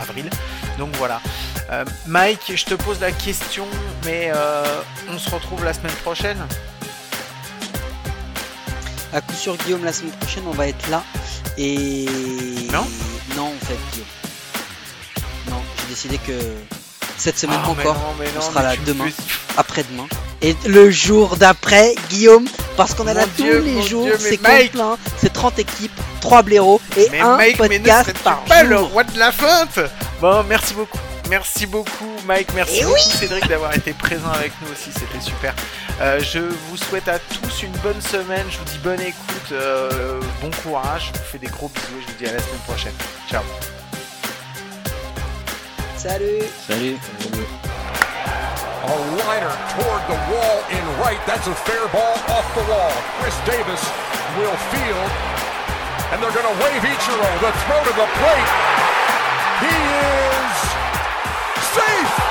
[0.00, 0.30] avril.
[0.78, 1.20] Donc voilà.
[1.70, 3.66] Euh, Mike, je te pose la question,
[4.06, 4.80] mais euh,
[5.10, 6.38] on se retrouve la semaine prochaine.
[9.12, 11.02] À coup sûr, Guillaume, la semaine prochaine, on va être là.
[11.58, 12.06] Et.
[12.72, 12.86] Non?
[13.36, 14.06] Non, en fait, Guillaume.
[15.50, 16.32] Non, j'ai décidé que
[17.20, 19.06] cette semaine mais encore, non, on sera là demain.
[19.56, 20.06] après-demain.
[20.42, 22.46] Et le jour d'après, Guillaume,
[22.76, 25.92] parce qu'on est là Dieu, tous les jours, c'est plein, c'est 30 équipes,
[26.22, 29.32] 3 blaireaux et Mais un Mike, mais ne podcast par pas le roi de la
[29.32, 29.78] feinte?
[30.20, 30.98] Bon, merci beaucoup.
[31.28, 35.20] Merci beaucoup Mike, merci Eh beaucoup oui Cédric d'avoir été présent avec nous aussi, c'était
[35.24, 35.54] super.
[36.00, 40.20] Euh, je vous souhaite à tous une bonne semaine, je vous dis bonne écoute, euh,
[40.42, 42.60] bon courage, je vous fais des gros bisous et je vous dis à la semaine
[42.66, 42.94] prochaine.
[43.30, 43.42] Ciao
[46.00, 46.48] Salut.
[46.64, 46.96] Salut.
[48.88, 51.20] A liner toward the wall in right.
[51.26, 52.90] That's a fair ball off the wall.
[53.20, 53.84] Chris Davis
[54.40, 55.10] will field.
[56.08, 57.28] And they're going to wave Ichiro.
[57.44, 58.50] The throw to the plate.
[59.60, 59.76] He
[60.40, 60.56] is
[61.76, 62.29] safe.